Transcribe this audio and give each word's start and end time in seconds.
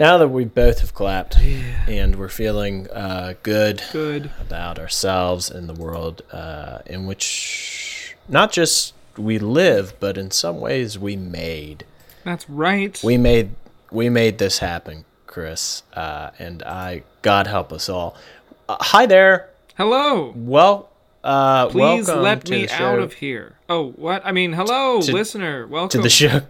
now 0.00 0.16
that 0.16 0.28
we 0.28 0.46
both 0.46 0.80
have 0.80 0.94
clapped 0.94 1.36
and 1.38 2.16
we're 2.16 2.28
feeling 2.30 2.88
uh, 2.90 3.34
good 3.42 3.82
Good. 3.92 4.30
about 4.40 4.78
ourselves 4.78 5.50
and 5.50 5.68
the 5.68 5.74
world 5.74 6.22
uh, 6.32 6.78
in 6.86 7.06
which 7.06 8.16
not 8.26 8.50
just 8.50 8.94
we 9.18 9.38
live, 9.38 9.92
but 10.00 10.16
in 10.16 10.30
some 10.30 10.58
ways 10.58 10.98
we 10.98 11.16
made. 11.16 11.84
That's 12.24 12.48
right. 12.48 12.98
We 13.04 13.18
made 13.18 13.50
we 13.90 14.08
made 14.08 14.38
this 14.38 14.60
happen, 14.60 15.04
Chris, 15.26 15.82
uh, 15.94 16.30
and 16.38 16.62
I. 16.62 17.02
God 17.22 17.46
help 17.46 17.70
us 17.72 17.88
all. 17.90 18.16
Uh, 18.68 18.76
hi 18.80 19.04
there. 19.04 19.50
hello. 19.76 20.32
Well, 20.34 20.88
uh, 21.22 21.68
Please 21.68 22.08
let 22.08 22.48
me 22.48 22.68
out 22.70 22.98
of 23.00 23.14
here. 23.14 23.56
Oh, 23.68 23.90
what? 23.92 24.24
I 24.24 24.32
mean, 24.32 24.54
hello, 24.54 25.02
To- 25.02 25.12
listener. 25.12 25.66
Welcome 25.66 25.90
to 25.98 26.02
the 26.02 26.08
show. 26.08 26.42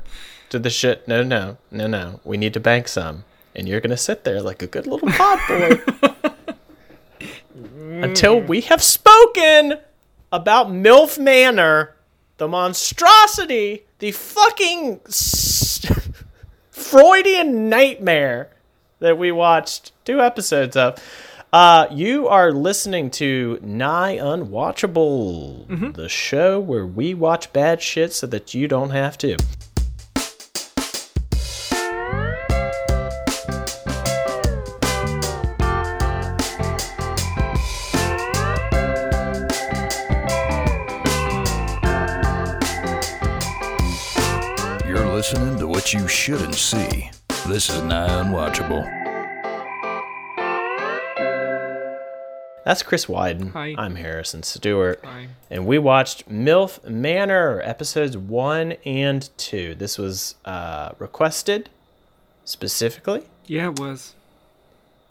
To 0.50 0.58
the 0.60 0.70
shit. 0.70 1.08
No, 1.08 1.24
no, 1.24 1.56
no, 1.72 1.86
no. 1.88 2.20
We 2.24 2.36
need 2.36 2.54
to 2.54 2.60
bank 2.60 2.86
some, 2.88 3.24
and 3.54 3.68
you're 3.68 3.80
gonna 3.80 3.96
sit 3.96 4.24
there 4.24 4.40
like 4.40 4.62
a 4.62 4.66
good 4.66 4.86
little 4.86 5.08
pod 5.10 5.38
boy 5.48 5.80
until 8.02 8.40
we 8.40 8.60
have 8.62 8.82
spoken 8.82 9.78
about 10.32 10.68
MILF 10.68 11.18
Manor, 11.18 11.94
the 12.38 12.48
monstrosity, 12.48 13.82
the 13.98 14.12
fucking 14.12 15.00
Freudian 16.70 17.68
nightmare 17.68 18.50
that 19.00 19.18
we 19.18 19.32
watched 19.32 19.92
two 20.04 20.20
episodes 20.20 20.76
of. 20.76 21.02
Uh, 21.52 21.88
you 21.90 22.28
are 22.28 22.52
listening 22.52 23.10
to 23.10 23.58
Nigh 23.60 24.16
Unwatchable, 24.18 25.94
the 25.94 26.08
show 26.08 26.60
where 26.60 26.86
we 26.86 27.12
watch 27.12 27.52
bad 27.52 27.82
shit 27.82 28.12
so 28.12 28.28
that 28.28 28.54
you 28.54 28.68
don't 28.68 28.90
have 28.90 29.18
to. 29.18 29.36
Listening 45.90 46.02
you 46.02 46.08
shouldn't 46.08 46.54
see. 46.54 47.10
This 47.48 47.68
is 47.68 47.82
nigh 47.82 48.08
unwatchable. 48.08 48.84
That's 52.64 52.82
Chris 52.82 53.06
Wyden. 53.06 53.50
Hi. 53.52 53.74
I'm 53.76 53.96
Harrison 53.96 54.42
Stewart. 54.44 55.00
Hi. 55.02 55.28
And 55.50 55.66
we 55.66 55.78
watched 55.78 56.28
MILF 56.28 56.84
Manor 56.88 57.60
episodes 57.64 58.16
one 58.16 58.72
and 58.84 59.28
two. 59.36 59.74
This 59.74 59.98
was 59.98 60.36
uh, 60.44 60.90
requested 60.98 61.70
specifically. 62.44 63.24
Yeah, 63.46 63.70
it 63.70 63.80
was 63.80 64.14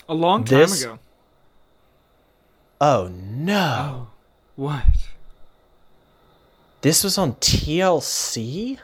a 0.07 0.13
long 0.13 0.45
time 0.45 0.59
This- 0.59 0.83
ago. 0.83 0.99
Oh 2.79 3.09
no. 3.13 4.07
What? 4.55 4.85
This 6.81 7.03
was 7.03 7.17
on 7.17 7.33
TLC? 7.33 8.79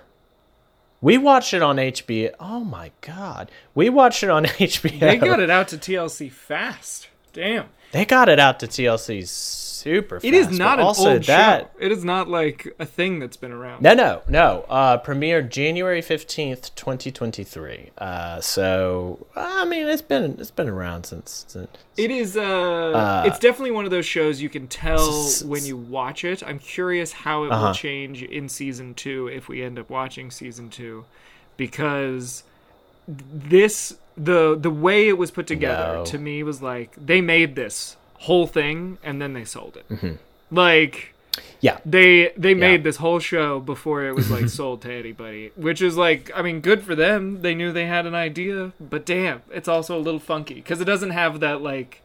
We 1.05 1.19
watched 1.19 1.53
it 1.53 1.61
on 1.61 1.75
HBO. 1.75 2.33
Oh 2.39 2.61
my 2.61 2.89
god. 3.01 3.51
We 3.75 3.89
watched 3.89 4.23
it 4.23 4.31
on 4.31 4.45
HBO. 4.45 4.99
They 4.99 5.17
got 5.17 5.39
it 5.39 5.51
out 5.51 5.67
to 5.67 5.77
TLC 5.77 6.31
fast. 6.31 7.09
Damn. 7.31 7.67
They 7.91 8.05
got 8.05 8.27
it 8.27 8.39
out 8.39 8.59
to 8.61 8.67
TLC 8.67 9.27
super 9.85 10.15
fast. 10.19 10.25
It 10.25 10.33
is 10.33 10.49
not 10.57 10.79
an 10.79 10.85
also 10.85 11.11
old 11.13 11.23
that, 11.23 11.61
show. 11.61 11.69
It 11.85 11.91
is 11.91 12.03
not 12.03 12.27
like 12.27 12.75
a 12.79 12.85
thing 12.85 13.19
that's 13.19 13.37
been 13.37 13.51
around. 13.51 13.81
No, 13.83 13.93
no, 13.93 14.21
no. 14.27 14.65
Uh, 14.67 14.97
premiered 14.99 15.49
January 15.49 16.01
fifteenth, 16.01 16.73
twenty 16.75 17.11
twenty 17.11 17.43
three. 17.43 17.91
Uh, 17.97 18.41
so 18.41 19.25
I 19.35 19.63
mean, 19.65 19.87
it's 19.87 20.01
been 20.01 20.37
it's 20.39 20.51
been 20.51 20.69
around 20.69 21.05
since. 21.05 21.45
since 21.47 21.69
It 21.97 22.09
is. 22.11 22.35
Uh, 22.35 23.23
it's 23.27 23.39
definitely 23.39 23.71
one 23.71 23.85
of 23.85 23.91
those 23.91 24.05
shows 24.05 24.41
you 24.41 24.49
can 24.49 24.67
tell 24.67 25.25
s- 25.25 25.43
when 25.43 25.63
you 25.65 25.77
watch 25.77 26.23
it. 26.25 26.41
I'm 26.45 26.59
curious 26.59 27.13
how 27.13 27.43
it 27.43 27.51
Uh-huh. 27.51 27.67
will 27.67 27.73
change 27.73 28.23
in 28.23 28.49
season 28.49 28.93
two 28.95 29.27
if 29.27 29.47
we 29.47 29.61
end 29.63 29.77
up 29.77 29.89
watching 29.89 30.31
season 30.31 30.69
two, 30.69 31.05
because 31.57 32.43
this 33.07 33.97
the 34.17 34.57
the 34.59 34.69
way 34.71 35.07
it 35.09 35.17
was 35.17 35.29
put 35.31 35.45
together 35.47 35.97
No. 35.97 36.05
to 36.05 36.17
me 36.17 36.41
was 36.43 36.61
like 36.61 36.91
they 36.97 37.21
made 37.21 37.55
this 37.55 37.97
whole 38.19 38.47
thing 38.47 38.97
and 39.03 39.21
then 39.21 39.33
they 39.33 39.45
sold 39.45 39.77
it. 39.77 39.87
Mm-hmm. 39.89 40.13
Like 40.55 41.13
yeah, 41.59 41.79
they 41.85 42.31
they 42.37 42.53
made 42.53 42.83
this 42.83 42.97
whole 42.97 43.19
show 43.19 43.59
before 43.59 44.05
it 44.05 44.15
was 44.15 44.31
like 44.31 44.47
sold 44.61 44.81
to 44.83 44.93
anybody 44.93 45.51
which 45.55 45.81
is 45.81 45.97
like 45.97 46.31
i 46.33 46.41
mean 46.41 46.61
good 46.61 46.81
for 46.81 46.95
them 46.95 47.41
they 47.41 47.53
knew 47.53 47.73
they 47.73 47.87
had 47.87 48.05
an 48.05 48.15
idea 48.15 48.71
but 48.79 49.05
damn 49.05 49.41
it's 49.51 49.67
also 49.67 49.97
a 49.97 49.99
little 49.99 50.19
funky 50.19 50.53
because 50.55 50.79
it 50.79 50.85
doesn't 50.85 51.09
have 51.09 51.41
that 51.41 51.61
like 51.61 52.01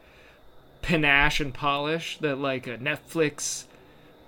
panache 0.83 1.39
and 1.39 1.55
polish 1.55 2.19
that 2.19 2.39
like 2.39 2.67
a 2.67 2.77
netflix 2.79 3.65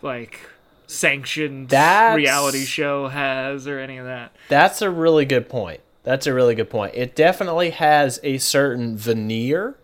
like 0.02 0.38
sanctioned 0.86 1.70
That's- 1.70 2.14
reality 2.14 2.64
show 2.64 3.08
has 3.08 3.66
or 3.66 3.80
any 3.80 3.96
of 3.96 4.06
that 4.06 4.32
that's 4.48 4.82
a 4.82 4.90
really 4.90 5.24
good 5.24 5.48
point. 5.48 5.80
That's 6.04 6.26
a 6.26 6.34
really 6.34 6.54
good 6.56 6.68
point. 6.68 6.94
It 6.96 7.14
definitely 7.14 7.70
has 7.70 8.18
a 8.24 8.38
certain 8.38 8.96
veneer 8.96 9.76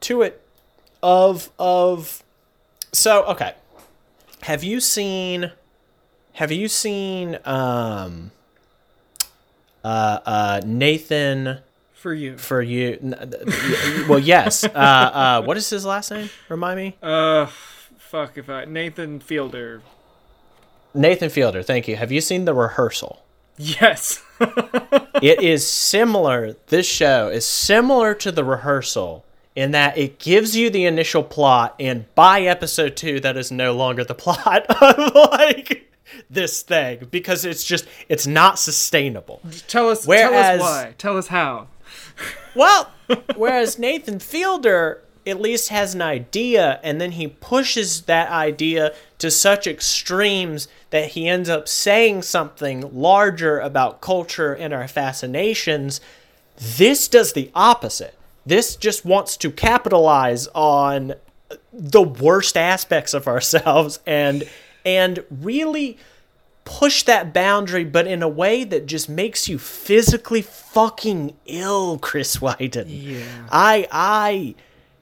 to 0.00 0.22
it 0.22 0.43
of 1.04 1.50
of. 1.58 2.24
So 2.92 3.24
okay, 3.26 3.54
have 4.42 4.64
you 4.64 4.80
seen? 4.80 5.52
Have 6.34 6.50
you 6.50 6.66
seen 6.66 7.38
um? 7.44 8.32
Uh, 9.84 10.18
uh, 10.24 10.60
Nathan. 10.64 11.58
for 11.92 12.14
you 12.14 12.38
for 12.38 12.62
you. 12.62 12.98
Well, 14.08 14.18
yes. 14.18 14.64
Uh, 14.64 14.68
uh, 14.68 15.42
what 15.42 15.56
is 15.58 15.68
his 15.70 15.84
last 15.84 16.10
name? 16.10 16.30
Remind 16.48 16.78
me. 16.78 16.96
uh 17.02 17.46
fuck 17.98 18.38
if 18.38 18.48
i 18.48 18.64
nathan 18.64 19.18
fielder 19.20 19.82
Nathan 20.96 21.28
Fielder. 21.28 21.60
Thank 21.64 21.88
you. 21.88 21.96
Have 21.96 22.12
you 22.12 22.20
seen 22.20 22.44
the 22.44 22.54
rehearsal? 22.54 23.20
yes 23.58 24.22
It 25.22 25.42
is 25.42 25.66
similar. 25.66 26.54
This 26.68 26.86
show 26.86 27.28
is 27.28 27.44
similar 27.46 28.14
to 28.14 28.30
the 28.30 28.44
rehearsal 28.44 29.24
in 29.56 29.70
that 29.72 29.96
it 29.96 30.18
gives 30.18 30.56
you 30.56 30.70
the 30.70 30.84
initial 30.84 31.22
plot, 31.22 31.74
and 31.78 32.12
by 32.14 32.42
episode 32.42 32.96
two, 32.96 33.20
that 33.20 33.36
is 33.36 33.50
no 33.52 33.74
longer 33.74 34.04
the 34.04 34.14
plot 34.24 34.66
of 34.66 35.14
like 35.32 35.92
this 36.30 36.62
thing 36.62 37.08
because 37.10 37.44
it's 37.44 37.64
just 37.64 37.86
it's 38.08 38.26
not 38.26 38.58
sustainable. 38.58 39.40
tell 39.66 39.88
us 39.88 40.04
tell 40.04 40.34
us 40.34 40.60
why 40.60 40.94
tell 40.98 41.16
us 41.16 41.28
how 41.28 41.68
Well, 42.54 42.92
whereas 43.34 43.78
Nathan 43.78 44.20
Fielder 44.20 45.02
at 45.26 45.40
least 45.40 45.70
has 45.70 45.94
an 45.94 46.02
idea 46.02 46.78
and 46.82 47.00
then 47.00 47.12
he 47.12 47.26
pushes 47.26 48.02
that 48.02 48.30
idea 48.30 48.94
to 49.18 49.30
such 49.30 49.66
extremes 49.66 50.68
that 50.90 51.10
he 51.10 51.26
ends 51.26 51.48
up 51.48 51.66
saying 51.66 52.22
something 52.22 52.94
larger 52.94 53.58
about 53.58 54.00
culture 54.00 54.52
and 54.52 54.72
our 54.72 54.86
fascinations. 54.86 56.00
This 56.56 57.08
does 57.08 57.32
the 57.32 57.50
opposite. 57.54 58.16
This 58.46 58.76
just 58.76 59.04
wants 59.04 59.36
to 59.38 59.50
capitalize 59.50 60.48
on 60.54 61.14
the 61.72 62.02
worst 62.02 62.56
aspects 62.56 63.14
of 63.14 63.26
ourselves 63.26 64.00
and 64.06 64.48
and 64.84 65.24
really 65.30 65.96
push 66.64 67.02
that 67.04 67.32
boundary, 67.32 67.84
but 67.84 68.06
in 68.06 68.22
a 68.22 68.28
way 68.28 68.64
that 68.64 68.86
just 68.86 69.08
makes 69.08 69.48
you 69.48 69.58
physically 69.58 70.42
fucking 70.42 71.36
ill, 71.46 71.98
Chris 71.98 72.40
Whiten. 72.40 72.88
Yeah. 72.88 73.46
I 73.50 73.86
I 73.90 74.54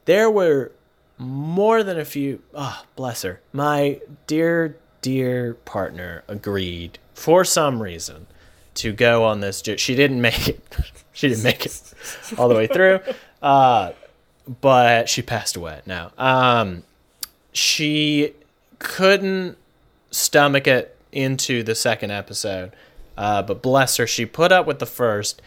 there 0.05 0.31
were 0.31 0.73
more 1.19 1.83
than 1.83 1.99
a 1.99 2.05
few 2.05 2.43
oh 2.55 2.85
bless 2.97 3.23
her. 3.23 3.41
My 3.53 4.01
dear, 4.27 4.77
dear 5.01 5.55
partner 5.55 6.25
agreed 6.29 6.99
for 7.15 7.45
some 7.45 7.83
reason 7.83 8.27
to 8.75 8.93
go 8.93 9.25
on 9.25 9.41
this 9.41 9.62
she 9.77 9.94
didn't 9.94 10.21
make 10.21 10.49
it. 10.49 10.60
she 11.12 11.28
didn't 11.28 11.44
make 11.44 11.66
it 11.66 11.94
all 12.38 12.49
the 12.49 12.55
way 12.55 12.66
through. 12.66 13.00
Uh 13.43 13.91
but 14.61 15.08
she 15.08 15.20
passed 15.20 15.56
away 15.56 15.81
now. 15.85 16.12
Um 16.17 16.85
she 17.52 18.35
couldn't 18.79 19.56
stomach 20.12 20.67
it 20.67 20.97
into 21.11 21.62
the 21.62 21.75
second 21.75 22.11
episode. 22.11 22.73
Uh, 23.17 23.43
but 23.43 23.62
bless 23.62 23.97
her, 23.99 24.06
she 24.06 24.25
put 24.26 24.52
up 24.52 24.67
with 24.67 24.79
the 24.79 24.87
first. 24.87 25.43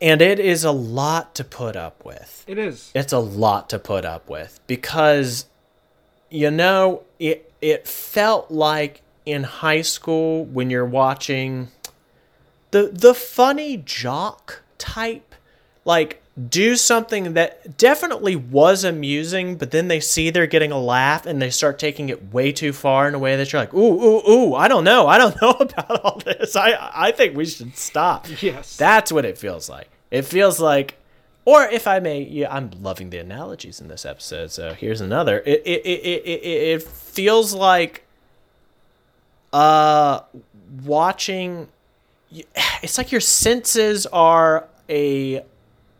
And 0.00 0.20
it 0.20 0.38
is 0.40 0.64
a 0.64 0.72
lot 0.72 1.34
to 1.36 1.44
put 1.44 1.76
up 1.76 2.04
with. 2.04 2.44
it 2.46 2.58
is 2.58 2.90
It's 2.94 3.12
a 3.12 3.18
lot 3.18 3.70
to 3.70 3.78
put 3.78 4.04
up 4.04 4.28
with 4.28 4.60
because, 4.66 5.46
you 6.30 6.50
know, 6.50 7.02
it 7.18 7.52
it 7.62 7.86
felt 7.86 8.50
like 8.50 9.00
in 9.24 9.44
high 9.44 9.80
school 9.80 10.44
when 10.44 10.68
you're 10.68 10.84
watching 10.84 11.68
the 12.74 12.90
the 12.92 13.14
funny 13.14 13.76
jock 13.76 14.62
type, 14.78 15.36
like 15.84 16.20
do 16.50 16.74
something 16.74 17.34
that 17.34 17.78
definitely 17.78 18.34
was 18.34 18.82
amusing, 18.82 19.54
but 19.54 19.70
then 19.70 19.86
they 19.86 20.00
see 20.00 20.30
they're 20.30 20.48
getting 20.48 20.72
a 20.72 20.78
laugh 20.80 21.24
and 21.24 21.40
they 21.40 21.50
start 21.50 21.78
taking 21.78 22.08
it 22.08 22.32
way 22.34 22.50
too 22.50 22.72
far 22.72 23.06
in 23.06 23.14
a 23.14 23.18
way 23.20 23.36
that 23.36 23.52
you're 23.52 23.62
like, 23.62 23.72
ooh, 23.72 24.02
ooh, 24.02 24.28
ooh, 24.28 24.54
I 24.56 24.66
don't 24.66 24.82
know, 24.82 25.06
I 25.06 25.18
don't 25.18 25.40
know 25.40 25.52
about 25.52 26.00
all 26.02 26.18
this. 26.18 26.56
I 26.56 26.74
I 26.92 27.12
think 27.12 27.36
we 27.36 27.44
should 27.44 27.76
stop. 27.76 28.26
yes 28.42 28.76
That's 28.76 29.12
what 29.12 29.24
it 29.24 29.38
feels 29.38 29.68
like. 29.68 29.88
It 30.10 30.22
feels 30.22 30.58
like, 30.58 30.96
or 31.44 31.62
if 31.62 31.86
I 31.86 32.00
may, 32.00 32.22
yeah, 32.22 32.52
I'm 32.52 32.72
loving 32.82 33.10
the 33.10 33.18
analogies 33.18 33.80
in 33.80 33.86
this 33.86 34.04
episode. 34.04 34.50
So 34.50 34.74
here's 34.74 35.00
another. 35.00 35.44
It 35.46 35.62
it 35.64 35.86
it 35.86 36.00
it, 36.04 36.24
it, 36.26 36.62
it 36.74 36.82
feels 36.82 37.54
like, 37.54 38.04
uh, 39.52 40.22
watching. 40.84 41.68
It's 42.82 42.98
like 42.98 43.10
your 43.12 43.20
senses 43.20 44.04
are 44.06 44.68
a 44.90 45.42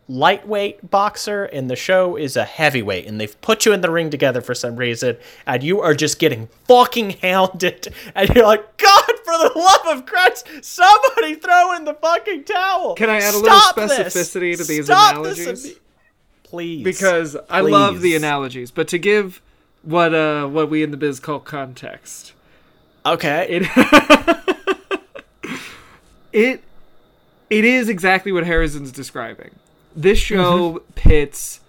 lightweight 0.06 0.90
boxer 0.90 1.44
and 1.44 1.70
the 1.70 1.76
show 1.76 2.14
is 2.16 2.36
a 2.36 2.44
heavyweight 2.44 3.06
and 3.06 3.18
they've 3.18 3.40
put 3.40 3.64
you 3.64 3.72
in 3.72 3.80
the 3.80 3.90
ring 3.90 4.10
together 4.10 4.42
for 4.42 4.54
some 4.54 4.76
reason 4.76 5.16
and 5.46 5.62
you 5.62 5.80
are 5.80 5.94
just 5.94 6.18
getting 6.18 6.46
fucking 6.68 7.08
hounded 7.22 7.88
and 8.14 8.28
you're 8.34 8.44
like 8.44 8.76
god 8.76 9.12
for 9.24 9.32
the 9.38 9.50
love 9.56 9.96
of 9.96 10.04
christ 10.04 10.46
somebody 10.60 11.36
throw 11.36 11.72
in 11.74 11.84
the 11.84 11.94
fucking 11.94 12.44
towel. 12.44 12.94
Can 12.96 13.08
I 13.08 13.16
add 13.16 13.34
a 13.34 13.38
Stop 13.38 13.76
little 13.78 13.96
this! 13.96 14.14
specificity 14.14 14.56
to 14.58 14.64
these 14.64 14.84
Stop 14.84 15.22
this 15.24 15.38
analogies? 15.38 15.78
please. 16.42 16.84
Because 16.84 17.36
I 17.48 17.60
love 17.62 18.02
the 18.02 18.14
analogies, 18.14 18.70
but 18.70 18.86
to 18.88 18.98
give 18.98 19.40
what 19.82 20.14
uh 20.14 20.46
what 20.46 20.68
we 20.68 20.82
in 20.82 20.90
the 20.90 20.96
biz 20.98 21.18
call 21.18 21.40
context, 21.40 22.34
okay. 23.06 23.46
It 23.48 24.46
it 26.34 26.62
it 27.48 27.64
is 27.64 27.88
exactly 27.88 28.32
what 28.32 28.44
Harrison's 28.44 28.92
describing. 28.92 29.52
This 29.96 30.18
show 30.18 30.72
mm-hmm. 30.72 30.92
pits 30.94 31.60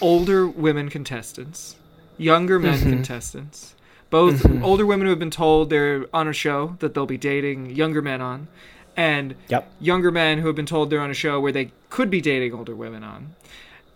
older 0.00 0.48
women 0.48 0.88
contestants, 0.88 1.76
younger 2.16 2.58
men 2.58 2.78
mm-hmm. 2.78 2.90
contestants, 2.90 3.74
both 4.08 4.42
mm-hmm. 4.42 4.64
older 4.64 4.86
women 4.86 5.06
who 5.06 5.10
have 5.10 5.18
been 5.18 5.30
told 5.30 5.68
they're 5.68 6.06
on 6.12 6.26
a 6.26 6.32
show 6.32 6.76
that 6.80 6.94
they'll 6.94 7.06
be 7.06 7.18
dating 7.18 7.76
younger 7.76 8.00
men 8.00 8.22
on, 8.22 8.48
and 8.96 9.34
Yep. 9.48 9.70
younger 9.78 10.10
men 10.10 10.38
who 10.38 10.46
have 10.46 10.56
been 10.56 10.66
told 10.66 10.88
they're 10.88 11.02
on 11.02 11.10
a 11.10 11.14
show 11.14 11.38
where 11.38 11.52
they 11.52 11.72
could 11.90 12.10
be 12.10 12.22
dating 12.22 12.54
older 12.54 12.74
women 12.74 13.04
on. 13.04 13.34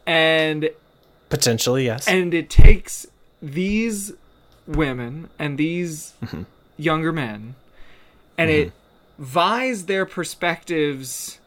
And 0.07 0.69
potentially 1.31 1.87
yes. 1.87 2.07
and 2.07 2.35
it 2.35 2.51
takes 2.51 3.07
these 3.41 4.13
women 4.67 5.31
and 5.39 5.57
these 5.57 6.13
younger 6.77 7.13
men 7.13 7.55
and 8.37 8.51
it 8.51 8.73
vies 9.19 9.87
their 9.87 10.05
perspectives 10.07 11.39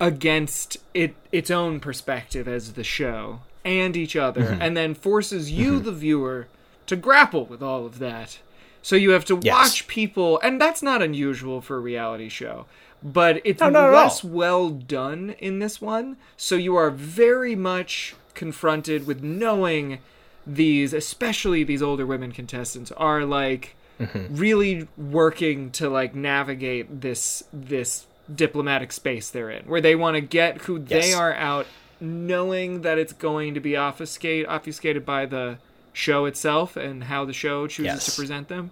against 0.00 0.78
it 0.94 1.14
its 1.30 1.50
own 1.50 1.78
perspective 1.80 2.48
as 2.48 2.72
the 2.72 2.84
show 2.84 3.40
and 3.64 3.96
each 3.96 4.16
other 4.16 4.56
and 4.60 4.76
then 4.76 4.94
forces 4.94 5.50
you 5.52 5.78
the 5.80 5.92
viewer 5.92 6.46
to 6.86 6.96
grapple 6.96 7.44
with 7.44 7.62
all 7.62 7.84
of 7.84 7.98
that. 7.98 8.38
So 8.82 8.96
you 8.96 9.10
have 9.10 9.26
to 9.26 9.38
Yes. 9.42 9.54
watch 9.54 9.86
people 9.86 10.40
and 10.42 10.58
that's 10.60 10.82
not 10.82 11.02
unusual 11.02 11.60
for 11.60 11.76
a 11.76 11.80
reality 11.80 12.28
show 12.30 12.64
but 13.02 13.40
it's 13.44 13.60
No, 13.60 13.90
less 13.90 14.22
well 14.24 14.68
done 14.70 15.34
in 15.38 15.58
this 15.58 15.80
one. 15.80 16.16
So 16.36 16.56
you 16.56 16.76
are 16.76 16.90
very 16.90 17.54
much 17.54 18.14
confronted 18.34 19.06
with 19.06 19.22
knowing 19.22 19.98
these 20.46 20.92
especially 20.94 21.62
these 21.64 21.82
older 21.82 22.06
women 22.06 22.32
contestants 22.32 22.90
are 22.92 23.24
like 23.24 23.74
Mm-hmm. 24.00 24.34
really 24.36 24.88
working 24.96 25.70
to 25.72 25.90
like 25.90 26.14
navigate 26.14 27.02
this 27.02 27.44
this 27.52 28.06
diplomatic 28.34 28.92
space 28.92 29.28
they're 29.28 29.50
in 29.50 29.66
where 29.66 29.82
they 29.82 29.94
want 29.94 30.14
to 30.14 30.22
get 30.22 30.62
who 30.62 30.78
they 30.78 31.12
are 31.12 31.34
out 31.34 31.66
knowing 32.00 32.80
that 32.82 32.96
it's 32.96 33.12
going 33.12 33.52
to 33.54 33.60
be 33.60 33.76
obfuscate 33.76 34.46
obfuscated 34.48 35.04
by 35.04 35.26
the 35.26 35.58
show 35.92 36.24
itself 36.24 36.76
and 36.76 37.04
how 37.04 37.24
the 37.26 37.32
show 37.34 37.66
chooses 37.66 37.84
Yes. 37.84 38.06
to 38.06 38.12
present 38.20 38.48
them 38.48 38.70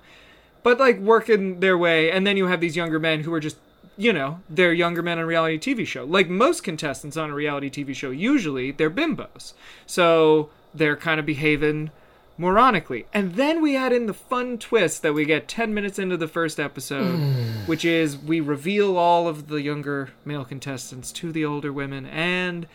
but 0.62 0.78
like 0.78 0.98
working 0.98 1.60
their 1.60 1.76
way 1.76 2.10
and 2.10 2.26
then 2.26 2.36
you 2.38 2.46
have 2.46 2.60
these 2.60 2.76
younger 2.76 2.98
men 2.98 3.20
who 3.20 3.34
are 3.34 3.40
just 3.40 3.58
you 3.98 4.12
know 4.14 4.40
they're 4.48 4.72
younger 4.72 5.02
men 5.02 5.18
on 5.18 5.24
a 5.24 5.26
reality 5.26 5.58
tv 5.58 5.86
show 5.86 6.04
like 6.04 6.30
most 6.30 6.62
contestants 6.62 7.16
on 7.18 7.28
a 7.30 7.34
reality 7.34 7.68
tv 7.68 7.94
show 7.94 8.10
usually 8.10 8.70
they're 8.70 8.90
bimbos 8.90 9.52
so 9.86 10.48
they're 10.74 10.96
kind 10.96 11.20
of 11.20 11.26
behaving 11.26 11.90
moronically. 12.38 13.04
And 13.12 13.34
then 13.34 13.60
we 13.60 13.76
add 13.76 13.92
in 13.92 14.06
the 14.06 14.14
fun 14.14 14.58
twist 14.58 15.02
that 15.02 15.12
we 15.12 15.24
get 15.24 15.48
10 15.48 15.74
minutes 15.74 15.98
into 15.98 16.16
the 16.16 16.28
first 16.28 16.60
episode 16.60 17.18
which 17.66 17.84
is 17.84 18.16
we 18.16 18.40
reveal 18.40 18.96
all 18.96 19.28
of 19.28 19.48
the 19.48 19.60
younger 19.60 20.10
male 20.24 20.44
contestants 20.44 21.12
to 21.12 21.32
the 21.32 21.44
older 21.44 21.72
women 21.72 22.06
and 22.06 22.66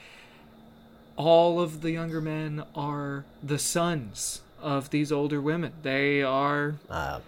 all 1.16 1.60
of 1.60 1.82
the 1.82 1.92
younger 1.92 2.22
men 2.22 2.64
are 2.76 3.24
the 3.42 3.60
sons 3.60 4.42
of 4.62 4.90
these 4.90 5.12
older 5.12 5.42
women. 5.42 5.74
They 5.84 6.24
are 6.24 6.76
uh, 6.90 7.20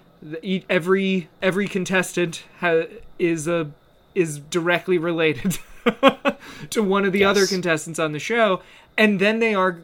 every 0.69 1.29
every 1.41 1.67
contestant 1.67 2.43
ha- 2.59 2.85
is 3.19 3.47
a 3.47 3.71
is 4.15 4.39
directly 4.39 4.97
related 4.97 5.59
to 6.69 6.81
one 6.81 7.05
of 7.05 7.13
the 7.13 7.23
other 7.23 7.45
contestants 7.45 7.99
on 7.99 8.13
the 8.13 8.19
show 8.19 8.61
and 8.97 9.19
then 9.19 9.39
they 9.39 9.53
are 9.53 9.79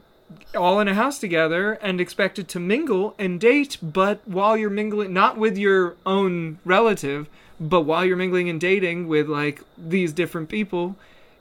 all 0.56 0.80
in 0.80 0.88
a 0.88 0.94
house 0.94 1.19
together 1.19 1.74
and 1.74 2.01
expected 2.01 2.48
to 2.48 2.60
mingle 2.60 3.16
and 3.18 3.39
date 3.39 3.78
but 3.81 4.22
while 4.28 4.57
you're 4.57 4.69
mingling 4.69 5.13
not 5.13 5.38
with 5.38 5.57
your 5.57 5.95
own 6.06 6.60
relative 6.66 7.28
but 7.60 7.81
while 7.81 8.04
you're 8.04 8.18
mingling 8.18 8.50
and 8.50 8.60
dating 8.60 9.07
with 9.07 9.28
like 9.28 9.62
these 9.78 10.12
different 10.13 10.50
people 10.50 10.95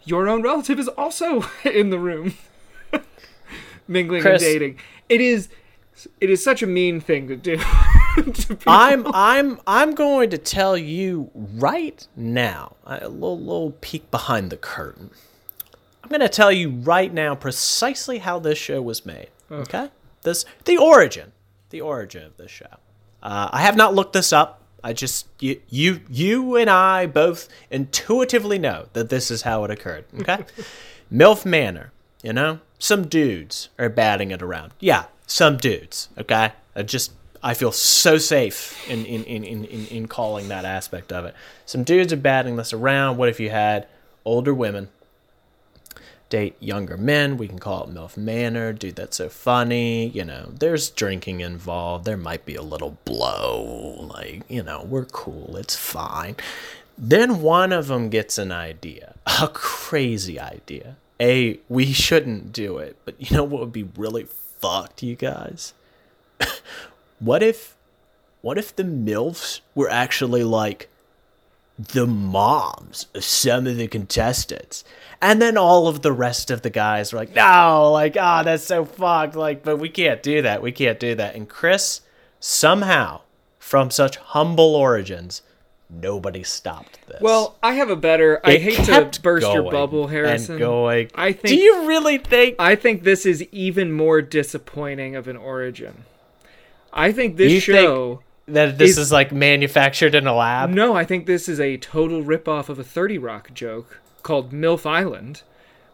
your 0.04 0.28
own 0.28 0.42
relative 0.42 0.78
is 0.78 0.88
also 0.88 1.44
in 1.64 1.90
the 1.90 1.98
room 1.98 2.34
mingling 3.88 4.22
Chris. 4.22 4.42
and 4.42 4.52
dating 4.52 4.78
it 5.08 5.20
is 5.20 5.48
it 6.20 6.30
is 6.30 6.42
such 6.42 6.62
a 6.62 6.66
mean 6.66 7.00
thing 7.00 7.28
to 7.28 7.36
do 7.36 7.56
to. 8.32 8.58
I'm 8.66 9.06
I'm 9.12 9.60
I'm 9.66 9.94
going 9.94 10.30
to 10.30 10.38
tell 10.38 10.76
you 10.76 11.30
right 11.34 12.06
now 12.16 12.76
a 12.86 13.08
little 13.08 13.38
little 13.38 13.72
peek 13.80 14.10
behind 14.10 14.50
the 14.50 14.56
curtain. 14.56 15.10
I'm 16.10 16.18
going 16.18 16.28
to 16.28 16.36
tell 16.36 16.50
you 16.50 16.70
right 16.70 17.12
now 17.14 17.36
precisely 17.36 18.18
how 18.18 18.40
this 18.40 18.58
show 18.58 18.82
was 18.82 19.06
made. 19.06 19.28
Okay, 19.48 19.90
this 20.22 20.44
the 20.64 20.76
origin, 20.76 21.30
the 21.70 21.82
origin 21.82 22.24
of 22.24 22.36
this 22.36 22.50
show. 22.50 22.66
Uh, 23.22 23.48
I 23.52 23.60
have 23.62 23.76
not 23.76 23.94
looked 23.94 24.12
this 24.12 24.32
up. 24.32 24.60
I 24.82 24.92
just 24.92 25.28
you 25.38 25.60
you 25.68 26.00
you 26.10 26.56
and 26.56 26.68
I 26.68 27.06
both 27.06 27.48
intuitively 27.70 28.58
know 28.58 28.88
that 28.92 29.08
this 29.08 29.30
is 29.30 29.42
how 29.42 29.62
it 29.62 29.70
occurred. 29.70 30.04
Okay, 30.18 30.44
MILF 31.12 31.44
Manor. 31.44 31.92
You 32.24 32.32
know, 32.32 32.58
some 32.80 33.06
dudes 33.06 33.68
are 33.78 33.88
batting 33.88 34.32
it 34.32 34.42
around. 34.42 34.72
Yeah, 34.80 35.04
some 35.28 35.58
dudes. 35.58 36.08
Okay, 36.18 36.52
I 36.74 36.82
just 36.82 37.12
I 37.40 37.54
feel 37.54 37.70
so 37.70 38.18
safe 38.18 38.76
in 38.90 39.06
in, 39.06 39.22
in, 39.24 39.44
in, 39.44 39.64
in 39.64 39.86
in 39.86 40.08
calling 40.08 40.48
that 40.48 40.64
aspect 40.64 41.12
of 41.12 41.24
it. 41.24 41.36
Some 41.66 41.84
dudes 41.84 42.12
are 42.12 42.16
batting 42.16 42.56
this 42.56 42.72
around. 42.72 43.16
What 43.16 43.28
if 43.28 43.38
you 43.38 43.50
had 43.50 43.86
older 44.24 44.52
women 44.52 44.88
date 46.30 46.56
younger 46.60 46.96
men? 46.96 47.36
We 47.36 47.48
can 47.48 47.58
call 47.58 47.84
it 47.84 47.90
MILF 47.90 48.16
Manor. 48.16 48.72
Dude, 48.72 48.96
that's 48.96 49.18
so 49.18 49.28
funny. 49.28 50.08
You 50.08 50.24
know, 50.24 50.52
there's 50.58 50.88
drinking 50.88 51.40
involved. 51.40 52.06
There 52.06 52.16
might 52.16 52.46
be 52.46 52.54
a 52.54 52.62
little 52.62 52.96
blow. 53.04 54.08
Like, 54.14 54.44
you 54.48 54.62
know, 54.62 54.82
we're 54.88 55.04
cool. 55.04 55.56
It's 55.56 55.76
fine. 55.76 56.36
Then 56.96 57.42
one 57.42 57.72
of 57.72 57.88
them 57.88 58.08
gets 58.08 58.38
an 58.38 58.52
idea, 58.52 59.14
a 59.40 59.48
crazy 59.48 60.38
idea. 60.38 60.96
A, 61.18 61.58
we 61.68 61.92
shouldn't 61.92 62.52
do 62.52 62.78
it, 62.78 62.96
but 63.04 63.14
you 63.18 63.36
know 63.36 63.44
what 63.44 63.60
would 63.60 63.72
be 63.72 63.88
really 63.96 64.24
fucked, 64.24 65.02
you 65.02 65.16
guys? 65.16 65.74
what 67.18 67.42
if, 67.42 67.76
what 68.40 68.56
if 68.56 68.74
the 68.74 68.84
MILFs 68.84 69.60
were 69.74 69.90
actually 69.90 70.44
like 70.44 70.88
the 71.92 72.06
moms 72.06 73.06
of 73.14 73.24
some 73.24 73.66
of 73.66 73.76
the 73.76 73.88
contestants? 73.88 74.84
And 75.22 75.40
then 75.40 75.56
all 75.56 75.86
of 75.86 76.02
the 76.02 76.12
rest 76.12 76.50
of 76.50 76.62
the 76.62 76.70
guys 76.70 77.12
were 77.12 77.18
like, 77.18 77.34
no, 77.34 77.90
like, 77.92 78.16
ah, 78.18 78.42
that's 78.42 78.64
so 78.64 78.84
fucked. 78.84 79.36
Like, 79.36 79.62
but 79.62 79.76
we 79.76 79.88
can't 79.88 80.22
do 80.22 80.42
that. 80.42 80.62
We 80.62 80.72
can't 80.72 80.98
do 80.98 81.14
that. 81.14 81.34
And 81.34 81.48
Chris, 81.48 82.00
somehow, 82.38 83.20
from 83.58 83.90
such 83.90 84.16
humble 84.16 84.74
origins, 84.74 85.42
nobody 85.90 86.42
stopped 86.42 87.06
this. 87.06 87.20
Well, 87.20 87.56
I 87.62 87.74
have 87.74 87.90
a 87.90 87.96
better. 87.96 88.40
I 88.44 88.52
It 88.52 88.62
hate 88.62 88.84
to 89.12 89.20
burst 89.20 89.46
your 89.52 89.70
bubble, 89.70 90.04
and 90.04 90.12
Harrison. 90.12 90.58
going. 90.58 91.10
I 91.14 91.32
think. 91.32 91.48
Do 91.48 91.56
you 91.56 91.86
really 91.86 92.16
think? 92.18 92.56
I 92.58 92.74
think 92.74 93.02
this 93.02 93.26
is 93.26 93.42
even 93.52 93.92
more 93.92 94.22
disappointing 94.22 95.16
of 95.16 95.28
an 95.28 95.36
origin. 95.36 96.04
I 96.92 97.12
think 97.12 97.36
this 97.36 97.52
You 97.52 97.60
think- 97.60 97.78
show. 97.78 98.22
That 98.54 98.78
this 98.78 98.98
is- 98.98 99.12
like 99.12 99.32
manufactured 99.32 100.14
in 100.14 100.26
a 100.26 100.34
lab? 100.34 100.70
No, 100.70 100.94
I 100.94 101.04
think 101.04 101.26
this 101.26 101.48
is 101.48 101.60
a 101.60 101.76
total 101.76 102.22
ripoff 102.22 102.68
of 102.68 102.78
a 102.78 102.84
30 102.84 103.18
Rock 103.18 103.52
joke 103.54 104.00
called 104.22 104.52
MILF 104.52 104.84
Island, 104.86 105.42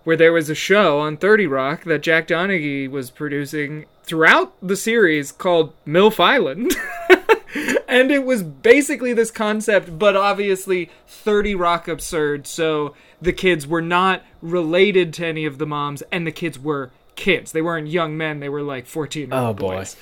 where 0.04 0.16
there 0.16 0.32
was 0.32 0.50
a 0.50 0.54
show 0.54 0.98
on 1.00 1.16
30 1.16 1.46
Rock 1.46 1.84
that 1.84 2.02
Jack 2.02 2.28
Donaghy 2.28 2.88
was 2.90 3.10
producing 3.10 3.86
throughout 4.04 4.54
the 4.62 4.76
series 4.76 5.32
called 5.32 5.72
MILF 5.84 6.20
Island. 6.20 6.74
and 7.88 8.10
it 8.10 8.24
was 8.24 8.42
basically 8.42 9.12
this 9.12 9.30
concept, 9.30 9.98
but 9.98 10.16
obviously 10.16 10.90
30 11.06 11.54
Rock 11.54 11.88
absurd, 11.88 12.46
so 12.46 12.94
the 13.20 13.32
kids 13.32 13.66
were 13.66 13.82
not 13.82 14.22
related 14.42 15.12
to 15.14 15.26
any 15.26 15.44
of 15.46 15.58
the 15.58 15.66
moms, 15.66 16.02
and 16.12 16.26
the 16.26 16.32
kids 16.32 16.58
were 16.58 16.90
kids. 17.14 17.52
They 17.52 17.62
weren't 17.62 17.88
young 17.88 18.16
men, 18.16 18.40
they 18.40 18.48
were 18.48 18.62
like 18.62 18.86
14 18.86 19.28
year 19.30 19.30
Oh, 19.32 19.46
old 19.48 19.56
boy. 19.56 19.76
boys 19.76 19.96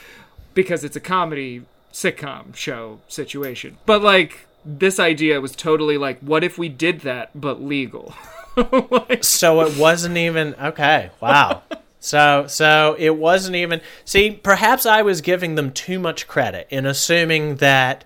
because 0.55 0.85
it's 0.85 0.95
a 0.97 1.01
comedy 1.01 1.63
sitcom 1.95 2.55
show 2.57 3.01
situation. 3.09 3.79
But 3.87 4.03
like 4.03 4.47
this 4.65 4.99
idea 4.99 5.41
was 5.41 5.55
totally 5.55 5.97
like, 5.97 6.19
what 6.21 6.45
if 6.45 6.59
we 6.59 6.69
did 6.69 7.01
that 7.01 7.31
but 7.35 7.63
legal? 7.63 8.15
Like, 8.57 9.25
So 9.25 9.63
it 9.63 9.77
wasn't 9.77 10.17
even 10.17 10.55
okay. 10.55 11.11
Wow. 11.21 11.63
So 11.99 12.45
so 12.47 12.95
it 12.99 13.17
wasn't 13.17 13.57
even 13.57 13.81
See, 14.05 14.31
perhaps 14.31 14.85
I 14.85 15.01
was 15.01 15.23
giving 15.23 15.55
them 15.55 15.73
too 15.73 15.99
much 15.99 16.29
credit 16.29 16.67
in 16.69 16.85
assuming 16.85 17.57
that 17.57 18.05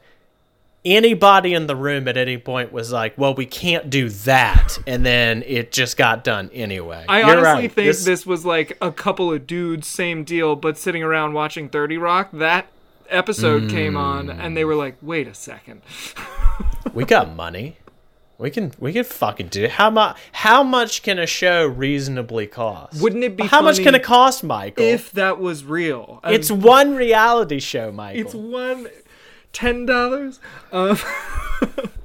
anybody 0.85 1.52
in 1.52 1.66
the 1.66 1.75
room 1.75 2.07
at 2.07 2.16
any 2.16 2.38
point 2.38 2.73
was 2.73 2.92
like, 2.92 3.18
"Well, 3.18 3.35
we 3.35 3.45
can't 3.45 3.90
do 3.90 4.09
that." 4.09 4.78
And 4.87 5.04
then 5.04 5.42
it 5.47 5.73
just 5.73 5.97
got 5.97 6.23
done 6.23 6.49
anyway. 6.54 7.07
I 7.09 7.23
You're 7.23 7.38
honestly 7.38 7.62
right. 7.62 7.73
think 7.73 7.97
this... 7.99 8.25
was 8.25 8.47
like 8.47 8.78
a 8.80 8.92
couple 8.92 9.33
of 9.33 9.49
dudes, 9.49 9.88
same 9.88 10.23
deal, 10.23 10.54
but 10.54 10.78
sitting 10.78 11.02
around 11.02 11.33
watching 11.33 11.68
30 11.68 11.99
Rock. 11.99 12.28
That 12.33 12.68
episode 13.08 13.70
came 13.70 13.96
on, 13.96 14.30
and 14.30 14.56
they 14.56 14.64
were 14.64 14.74
like, 14.74 14.96
wait 15.02 15.26
a 15.26 15.34
second. 15.34 15.82
we 16.94 17.04
got 17.04 17.34
money. 17.34 17.76
We 18.38 18.50
can 18.50 18.72
we 18.78 18.92
can 18.92 19.02
fucking 19.02 19.48
do 19.48 19.64
it. 19.64 19.72
How 19.72 19.90
much 19.90 20.16
how 20.30 20.62
much 20.62 21.02
can 21.02 21.18
a 21.18 21.26
show 21.26 21.66
reasonably 21.66 22.46
cost? 22.46 23.02
Wouldn't 23.02 23.24
it 23.24 23.36
be 23.36 23.44
How 23.44 23.60
much 23.60 23.80
can 23.80 23.96
it 23.96 24.04
cost, 24.04 24.44
Michael? 24.44 24.84
If 24.84 25.10
that 25.12 25.40
was 25.40 25.64
real. 25.64 26.20
And 26.22 26.36
it's 26.36 26.48
one 26.48 26.94
reality 26.94 27.58
show, 27.58 27.90
Michael. 27.90 28.20
it's 28.20 28.34
one 28.34 28.86
ten 29.52 29.86
dollars. 29.86 30.38
Um, 30.70 30.96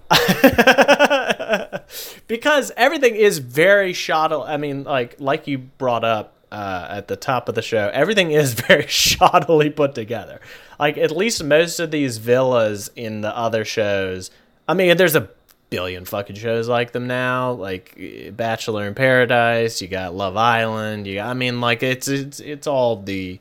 because 2.27 2.71
everything 2.77 3.15
is 3.15 3.37
very 3.37 3.93
shot. 3.93 4.33
I 4.33 4.57
mean, 4.57 4.85
like 4.85 5.17
like 5.19 5.45
you 5.47 5.59
brought 5.59 6.03
up 6.03 6.33
uh, 6.51 6.87
at 6.89 7.07
the 7.07 7.15
top 7.15 7.47
of 7.47 7.53
the 7.55 7.61
show, 7.61 7.89
everything 7.93 8.31
is 8.31 8.53
very 8.67 8.83
shoddily 8.85 9.75
put 9.75 9.93
together. 9.95 10.41
Like 10.79 10.97
at 10.97 11.11
least 11.11 11.43
most 11.43 11.79
of 11.79 11.91
these 11.91 12.17
villas 12.17 12.89
in 12.95 13.21
the 13.21 13.35
other 13.35 13.65
shows. 13.65 14.31
I 14.67 14.73
mean, 14.73 14.95
there's 14.97 15.15
a 15.15 15.29
billion 15.69 16.05
fucking 16.05 16.35
shows 16.35 16.67
like 16.67 16.91
them 16.91 17.07
now. 17.07 17.51
Like 17.53 17.97
Bachelor 18.35 18.87
in 18.87 18.93
Paradise, 18.95 19.81
you 19.81 19.87
got 19.87 20.13
Love 20.15 20.37
Island. 20.37 21.07
You, 21.07 21.15
got, 21.15 21.27
I 21.29 21.33
mean, 21.33 21.61
like 21.61 21.83
it's 21.83 22.07
it's 22.07 22.39
it's 22.39 22.67
all 22.67 22.97
the 23.01 23.39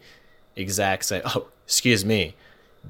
exact 0.57 1.05
same. 1.05 1.23
Oh, 1.25 1.49
excuse 1.65 2.05
me, 2.05 2.35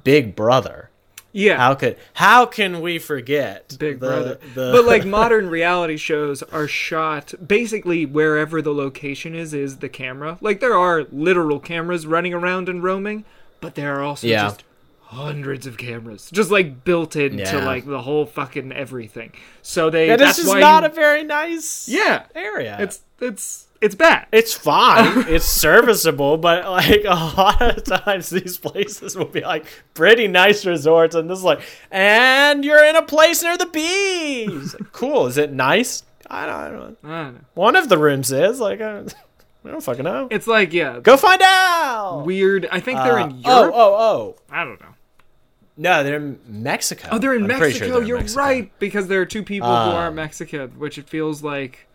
Big 0.05 0.35
Brother. 0.35 0.91
yeah. 1.33 1.57
How 1.57 1.75
could 1.75 1.97
how 2.15 2.47
can 2.47 2.81
we 2.81 2.99
forget 2.99 3.77
Big 3.79 4.01
the- 4.01 4.07
Brother. 4.07 4.39
the- 4.55 4.73
but 4.73 4.85
like 4.85 5.05
modern 5.21 5.49
reality 5.49 5.97
shows 5.97 6.43
are 6.45 6.67
shot 6.69 7.33
basically 7.47 8.07
wherever 8.07 8.61
the 8.63 8.73
location 8.75 9.35
is 9.35 9.55
is 9.55 9.79
the 9.79 9.89
camera. 9.89 10.39
Like 10.41 10.61
there 10.61 10.77
are 10.77 11.05
literal 11.13 11.59
cameras 11.61 12.07
running 12.07 12.35
around 12.35 12.69
and 12.69 12.83
roaming, 12.83 13.25
but 13.63 13.75
there 13.75 13.97
are 13.99 14.03
also 14.03 14.27
Yeah. 14.27 14.43
just 14.49 14.65
hundreds 15.01 15.67
of 15.67 15.77
cameras 15.77 16.31
just 16.33 16.51
like 16.51 16.85
built 16.85 17.17
into 17.17 17.37
Yeah. 17.45 17.65
like 17.67 17.85
the 17.87 18.01
whole 18.03 18.25
fucking 18.27 18.73
everything. 18.73 19.33
So 19.63 19.89
they 19.91 20.07
Yeah, 20.09 20.17
that's 20.17 20.37
this 20.37 20.47
is 20.47 20.51
why 20.51 20.61
not 20.61 20.83
you- 20.85 20.89
a 20.91 20.93
very 20.93 21.23
nice 21.25 21.89
yeah. 21.89 22.25
area. 22.35 22.77
It's 22.81 23.01
it's 23.21 23.67
it's 23.83 23.95
bad. 23.97 24.27
it's 24.33 24.55
fine. 24.55 25.25
it's 25.29 25.45
serviceable, 25.45 26.39
but 26.39 26.65
like 26.71 27.05
a 27.05 27.09
lot 27.37 27.61
of 27.61 27.85
times 28.05 28.31
these 28.31 28.57
places 28.57 29.17
will 29.17 29.25
be 29.27 29.41
like 29.43 29.67
pretty 29.93 30.29
nice 30.29 30.65
resorts, 30.65 31.15
and 31.17 31.29
this 31.29 31.39
is 31.39 31.45
like, 31.45 31.61
and 31.91 32.65
you're 32.65 32.85
in 32.85 32.97
a 32.97 33.03
place 33.03 33.43
near 33.43 33.57
the 33.59 33.67
bees. 33.67 34.75
cool. 34.93 35.27
Is 35.27 35.37
it 35.37 35.53
nice? 35.53 36.05
I 36.31 36.47
don't, 36.47 36.55
I 36.55 36.69
don't 36.71 37.03
know. 37.03 37.11
I 37.11 37.23
don't 37.25 37.35
know. 37.35 37.41
One 37.55 37.75
of 37.77 37.89
the 37.91 37.99
rooms 37.99 38.31
is 38.33 38.61
like, 38.61 38.81
I 38.81 38.93
don't, 38.93 39.15
I 39.65 39.71
don't 39.71 39.81
fucking 39.83 40.05
know. 40.05 40.29
It's 40.31 40.47
like 40.47 40.73
yeah, 40.73 40.99
Go 41.01 41.17
find 41.17 41.41
out. 41.43 42.25
weird. 42.27 42.67
I 42.71 42.81
think 42.81 42.99
they're 42.99 43.19
Uh, 43.21 43.27
in 43.27 43.43
oh, 43.45 43.61
Europe. 43.61 43.75
oh, 43.77 43.95
oh. 43.95 43.97
oh. 44.01 44.37
I 44.51 44.65
don't 44.65 44.81
know. 44.81 44.87
No, 45.77 46.05
they're 46.05 46.17
in 46.17 46.39
Mexico. 46.47 47.09
Oh, 47.13 47.19
they're 47.19 47.35
in 47.35 47.43
I'm 47.43 47.49
Mexico. 47.49 47.87
sure 47.87 47.89
they're 48.01 48.03
You're 48.09 48.19
Mexico. 48.19 48.41
right 48.41 48.79
because 48.79 49.07
there 49.09 49.21
are 49.21 49.27
two 49.27 49.43
people 49.43 49.69
who 49.69 49.75
Um, 49.75 49.95
aren't 49.97 50.17
Mexican, 50.17 50.71
which 50.79 50.99
it 50.99 51.09
feels 51.09 51.43
like 51.43 51.87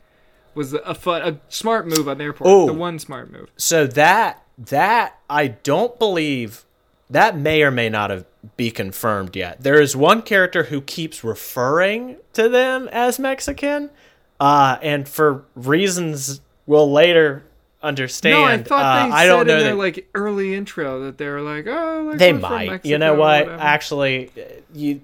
was 0.55 0.73
a 0.73 0.95
fun, 0.95 1.21
a 1.21 1.39
smart 1.49 1.87
move 1.87 2.07
on 2.09 2.17
their 2.17 2.33
part. 2.33 2.49
Oh. 2.49 2.65
The 2.65 2.73
one 2.73 2.97
smart 2.99 3.31
move. 3.31 3.49
So 3.57 3.85
that 3.87 4.43
that 4.57 5.17
I 5.29 5.47
don't 5.49 5.99
believe 5.99 6.65
that 7.09 7.37
may 7.37 7.61
or 7.61 7.69
may 7.69 7.89
not 7.89 8.09
have 8.09 8.25
be 8.55 8.71
confirmed 8.71 9.35
yet. 9.35 9.61
There 9.61 9.79
is 9.79 9.95
one 9.95 10.21
character 10.23 10.63
who 10.65 10.81
keeps 10.81 11.23
referring 11.23 12.17
to 12.33 12.49
them 12.49 12.87
as 12.91 13.19
Mexican, 13.19 13.91
uh, 14.39 14.77
and 14.81 15.07
for 15.07 15.43
reasons 15.55 16.41
we'll 16.65 16.91
later 16.91 17.43
understand. 17.87 18.33
No, 18.33 18.43
I 18.45 18.57
thought 18.63 18.85
uh, 18.85 19.05
they 19.07 19.11
I 19.11 19.21
said 19.21 19.27
don't 19.27 19.47
know 19.47 19.53
in 19.53 19.59
their 19.59 19.69
that 19.71 19.77
like 19.77 20.09
early 20.13 20.53
intro 20.53 21.01
that 21.05 21.17
they 21.17 21.27
were 21.27 21.41
like, 21.41 21.65
oh, 21.67 22.07
like, 22.09 22.19
they 22.19 22.33
might. 22.33 22.69
Mexico, 22.69 22.89
you 22.89 22.97
know 22.97 23.15
what? 23.15 23.49
Actually, 23.49 24.29
uh, 24.37 24.41
you 24.73 25.01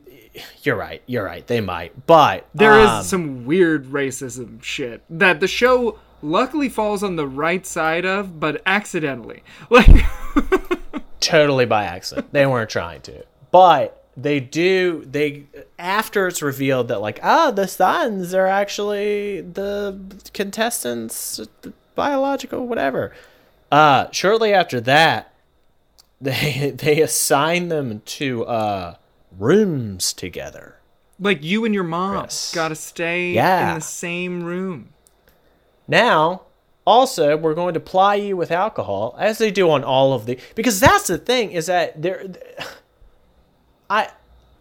you're 0.63 0.75
right. 0.75 1.01
You're 1.05 1.23
right. 1.23 1.45
They 1.45 1.61
might, 1.61 2.07
but 2.07 2.47
There 2.53 2.79
is 2.79 2.89
um, 2.89 3.03
some 3.03 3.45
weird 3.45 3.85
racism 3.87 4.61
shit 4.63 5.03
that 5.09 5.39
the 5.39 5.47
show 5.47 5.99
luckily 6.21 6.69
falls 6.69 7.03
on 7.03 7.15
the 7.15 7.27
right 7.27 7.65
side 7.65 8.05
of, 8.05 8.39
but 8.39 8.61
accidentally. 8.65 9.43
Like, 9.69 10.05
totally 11.19 11.65
by 11.65 11.85
accident. 11.85 12.31
They 12.31 12.45
weren't 12.45 12.69
trying 12.69 13.01
to. 13.01 13.25
But 13.51 14.03
they 14.15 14.39
do 14.39 15.03
they 15.09 15.43
after 15.79 16.27
it's 16.27 16.41
revealed 16.43 16.87
that 16.87 17.01
like 17.01 17.19
ah 17.23 17.49
the 17.49 17.67
sons 17.67 18.31
are 18.33 18.45
actually 18.45 19.41
the 19.41 19.99
contestants 20.33 21.41
biological 21.95 22.65
whatever. 22.67 23.11
Uh 23.71 24.07
shortly 24.11 24.53
after 24.53 24.79
that 24.81 25.33
they 26.21 26.71
they 26.75 27.01
assign 27.01 27.67
them 27.69 28.01
to 28.05 28.45
uh 28.45 28.95
rooms 29.37 30.13
together. 30.13 30.77
like 31.19 31.43
you 31.43 31.65
and 31.65 31.73
your 31.73 31.83
mom 31.83 32.21
Chris. 32.21 32.51
gotta 32.53 32.75
stay 32.75 33.31
Yeah. 33.31 33.69
in 33.69 33.75
the 33.75 33.81
same 33.81 34.43
room. 34.43 34.89
Now, 35.87 36.43
also, 36.85 37.35
we're 37.37 37.53
going 37.53 37.73
to 37.73 37.79
ply 37.79 38.15
you 38.15 38.35
with 38.37 38.51
alcohol, 38.51 39.15
as 39.19 39.37
they 39.37 39.51
do 39.51 39.69
on 39.69 39.83
all 39.83 40.13
of 40.13 40.25
the. 40.25 40.37
Because 40.55 40.79
that's 40.79 41.07
the 41.07 41.17
thing 41.17 41.51
is 41.51 41.65
that 41.67 42.01
there, 42.01 42.25
I, 43.89 44.09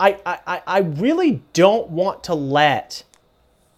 I, 0.01 0.19
I, 0.25 0.63
I 0.67 0.79
really 0.81 1.43
don't 1.53 1.91
want 1.91 2.25
to 2.25 2.35
let 2.35 3.05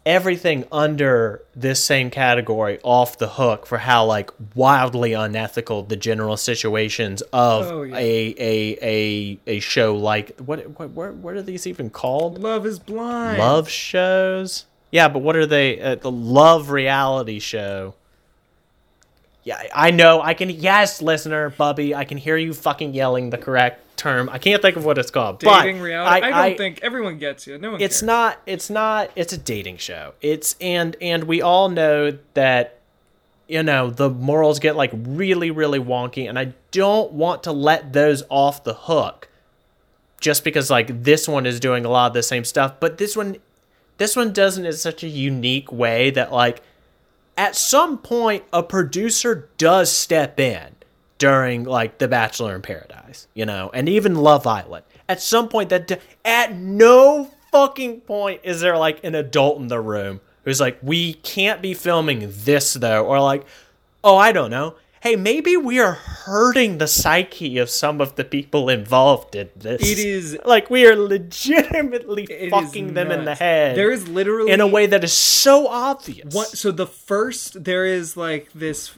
everything 0.07 0.65
under 0.71 1.43
this 1.57 1.83
same 1.83 2.11
category 2.11 2.79
off 2.83 3.17
the 3.19 3.29
hook 3.29 3.65
for 3.67 3.79
how 3.79 4.05
like 4.05 4.31
wildly 4.55 5.13
unethical 5.15 5.83
the 5.83 5.97
general 5.97 6.37
situations 6.37 7.23
of 7.33 7.67
Oh, 7.67 7.83
yeah. 7.83 7.97
a, 7.97 8.35
a 8.39 8.79
a 8.83 9.39
a 9.47 9.61
show 9.61 9.97
like 9.97 10.39
what 10.41 10.61
what 10.79 10.91
what, 10.91 11.15
what 11.15 11.35
are 11.35 11.43
these 11.43 11.67
even 11.67 11.91
called? 11.91 12.39
Love 12.39 12.67
is 12.67 12.79
blind. 12.79 13.39
love 13.39 13.69
shows. 13.69 14.67
Yeah, 14.91 15.09
but 15.09 15.21
what 15.21 15.35
are 15.37 15.47
they? 15.47 15.81
Uh, 15.81 15.95
the 15.97 16.11
love 16.11 16.71
reality 16.71 17.39
show. 17.41 17.95
Yeah, 19.45 19.63
I 19.75 19.91
know. 19.91 20.23
I 20.23 20.33
can. 20.33 20.49
Yes, 20.49 21.03
listener, 21.03 21.51
Bubby, 21.51 21.95
I 21.95 22.05
can 22.05 22.17
hear 22.17 22.37
you 22.37 22.55
fucking 22.55 22.95
yelling 22.95 23.29
the 23.29 23.37
correct 23.37 23.99
term. 23.99 24.31
I 24.31 24.39
can't 24.39 24.63
think 24.63 24.77
of 24.77 24.87
what 24.87 24.97
it's 24.97 25.11
called. 25.11 25.39
Dating 25.39 25.79
but 25.79 25.85
reality. 25.85 26.27
I, 26.27 26.45
I, 26.45 26.49
don't 26.49 26.59
think 26.59 26.81
everyone 26.83 27.19
gets 27.19 27.47
you. 27.47 27.59
No 27.59 27.73
one. 27.73 27.81
it's 27.81 28.01
cares. 28.01 28.03
not. 28.05 28.41
It's 28.47 28.71
not. 28.71 29.11
It's 29.15 29.35
a 29.35 29.39
dating 29.39 29.77
show. 29.77 30.15
It's 30.23 30.57
and 30.61 30.97
and 31.01 31.25
we 31.25 31.43
all 31.43 31.69
know 31.69 32.19
that. 32.35 32.81
You 33.47 33.63
know 33.63 33.91
the 33.91 34.09
morals 34.09 34.59
get 34.59 34.75
like 34.75 34.91
really 34.95 35.51
really 35.51 35.79
wonky, 35.79 36.27
and 36.27 36.39
I 36.39 36.55
don't 36.71 37.13
want 37.13 37.43
to 37.43 37.53
let 37.53 37.93
those 37.93 38.23
off 38.31 38.65
the 38.65 38.73
hook. 38.73 39.29
Just 40.19 40.45
because 40.45 40.71
like 40.71 41.05
this 41.05 41.29
one 41.29 41.45
is 41.45 41.61
doing 41.61 41.85
a 41.85 41.91
lot 41.91 42.07
of 42.07 42.15
the 42.15 42.23
same 42.23 42.45
stuff, 42.45 42.81
but 42.81 42.97
this 42.97 43.15
one 43.15 43.37
this 43.99 44.17
one 44.17 44.33
does 44.33 44.57
it 44.57 44.65
in 44.65 44.73
such 44.73 45.05
a 45.05 45.09
unique 45.09 45.71
way 45.71 46.09
that 46.11 46.33
like 46.33 46.63
at 47.37 47.57
some 47.57 47.99
point 47.99 48.45
a 48.53 48.63
producer 48.63 49.49
does 49.59 49.91
step 49.91 50.39
in 50.39 50.75
during 51.19 51.65
like 51.65 51.99
the 51.99 52.09
bachelor 52.09 52.55
in 52.55 52.63
paradise 52.63 53.29
you 53.35 53.47
know 53.47 53.71
and 53.73 53.89
even 53.89 54.15
love 54.15 54.47
island. 54.47 54.85
At 55.09 55.21
some 55.21 55.49
point 55.49 55.69
that 55.69 56.01
at 56.25 56.55
no 56.55 57.31
fucking 57.53 58.01
point 58.01 58.41
is 58.43 58.61
there 58.61 58.77
like 58.77 59.05
an 59.05 59.15
adult 59.15 59.61
in 59.61 59.69
the 59.69 59.81
room 59.81 60.21
who's 60.45 60.61
like 60.61 60.79
we 60.83 61.15
can't 61.15 61.63
be 61.63 61.73
filming 61.75 62.33
this 62.45 62.75
though 62.75 63.07
or 63.07 63.21
like 63.21 63.47
oh 64.03 64.17
i 64.17 64.33
don't 64.33 64.51
know 64.51 64.75
hey 65.05 65.15
maybe 65.17 65.55
we 65.55 65.79
are 65.79 65.93
hurting 65.93 66.79
the 66.79 66.89
psyche 66.89 67.59
of 67.59 67.69
some 67.69 68.01
of 68.01 68.17
the 68.17 68.25
people 68.25 68.71
involved 68.71 69.37
in 69.37 69.51
this 69.55 69.83
It 69.83 69.99
is- 69.99 70.39
like 70.47 70.71
we 70.71 70.87
are 70.87 70.97
legitimately 70.97 72.27
fucking 72.51 72.95
them 72.95 73.11
in 73.11 73.27
the 73.27 73.35
head 73.35 73.77
There 73.77 73.93
is 73.93 74.09
literally 74.09 74.51
in 74.51 74.61
a 74.61 74.67
way 74.67 74.87
that 74.87 75.05
is 75.05 75.13
so 75.13 75.69
obvious. 75.69 76.35
What? 76.35 76.49
So 76.49 76.71
the 76.73 76.87
first 76.87 77.65
there 77.65 77.85
is 77.85 78.17
like 78.17 78.51
this 78.55 78.93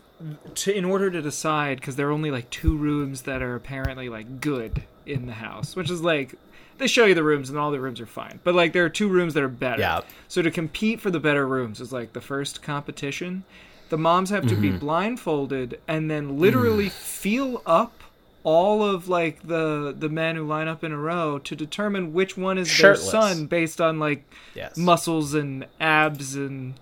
to 0.54 0.72
in 0.74 0.84
order 0.84 1.10
to 1.10 1.20
decide 1.20 1.80
because 1.80 1.96
there 1.96 2.08
are 2.08 2.12
only 2.12 2.30
like 2.30 2.48
two 2.50 2.76
rooms 2.76 3.22
that 3.22 3.42
are 3.42 3.56
apparently 3.56 4.08
like 4.08 4.40
good 4.40 4.84
in 5.04 5.26
the 5.26 5.34
house, 5.34 5.74
which 5.74 5.90
is 5.90 6.02
like 6.02 6.36
they 6.78 6.86
show 6.86 7.04
you 7.04 7.14
the 7.14 7.24
rooms 7.24 7.50
and 7.50 7.58
all 7.58 7.72
the 7.72 7.80
rooms 7.80 8.00
are 8.00 8.06
fine, 8.06 8.38
but 8.44 8.54
like 8.54 8.72
there 8.72 8.84
are 8.84 8.88
two 8.88 9.08
rooms 9.08 9.34
that 9.34 9.42
are 9.42 9.48
better. 9.48 9.80
Yeah. 9.80 10.02
So 10.28 10.40
to 10.40 10.50
compete 10.52 11.00
for 11.00 11.10
the 11.10 11.20
better 11.20 11.46
rooms 11.48 11.80
is 11.80 11.92
like 11.92 12.12
the 12.12 12.20
first 12.20 12.62
competition. 12.62 13.44
The 13.88 13.98
moms 13.98 14.30
have 14.30 14.46
to 14.48 14.56
be 14.56 14.68
Mm-hmm. 14.68 14.78
blindfolded 14.78 15.80
and 15.86 16.10
then 16.10 16.38
literally 16.38 16.88
feel 16.88 17.62
up 17.66 18.02
all 18.42 18.84
of 18.84 19.08
like 19.08 19.42
the 19.46 19.94
the 19.96 20.08
men 20.08 20.36
who 20.36 20.46
line 20.46 20.68
up 20.68 20.84
in 20.84 20.92
a 20.92 20.96
row 20.98 21.38
to 21.40 21.56
determine 21.56 22.12
which 22.12 22.36
one 22.36 22.58
is 22.58 22.68
Shirtless. 22.68 23.10
their 23.10 23.20
son 23.22 23.46
based 23.46 23.80
on 23.80 23.98
like 23.98 24.24
Yes. 24.54 24.76
muscles 24.76 25.34
and 25.34 25.66
abs 25.80 26.34
and 26.36 26.74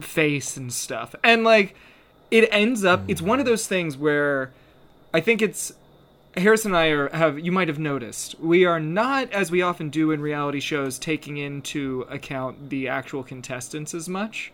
face 0.00 0.56
and 0.56 0.72
stuff. 0.72 1.14
And 1.22 1.44
like 1.44 1.74
it 2.30 2.48
ends 2.50 2.84
up 2.84 3.02
it's 3.08 3.22
one 3.22 3.38
of 3.40 3.46
those 3.46 3.66
things 3.66 3.96
where 3.96 4.50
I 5.12 5.20
think 5.20 5.42
it's 5.42 5.72
Harrison 6.36 6.72
and 6.72 6.76
I 6.78 6.86
are 6.88 7.08
have 7.10 7.38
you 7.38 7.52
might 7.52 7.68
have 7.68 7.78
noticed 7.78 8.38
we 8.40 8.64
are 8.64 8.80
not 8.80 9.30
as 9.32 9.50
we 9.50 9.62
often 9.62 9.88
do 9.90 10.10
in 10.10 10.20
reality 10.20 10.58
shows 10.60 10.98
taking 10.98 11.36
into 11.36 12.06
account 12.10 12.70
the 12.70 12.88
actual 12.88 13.22
contestants 13.22 13.94
as 13.94 14.08
much 14.08 14.52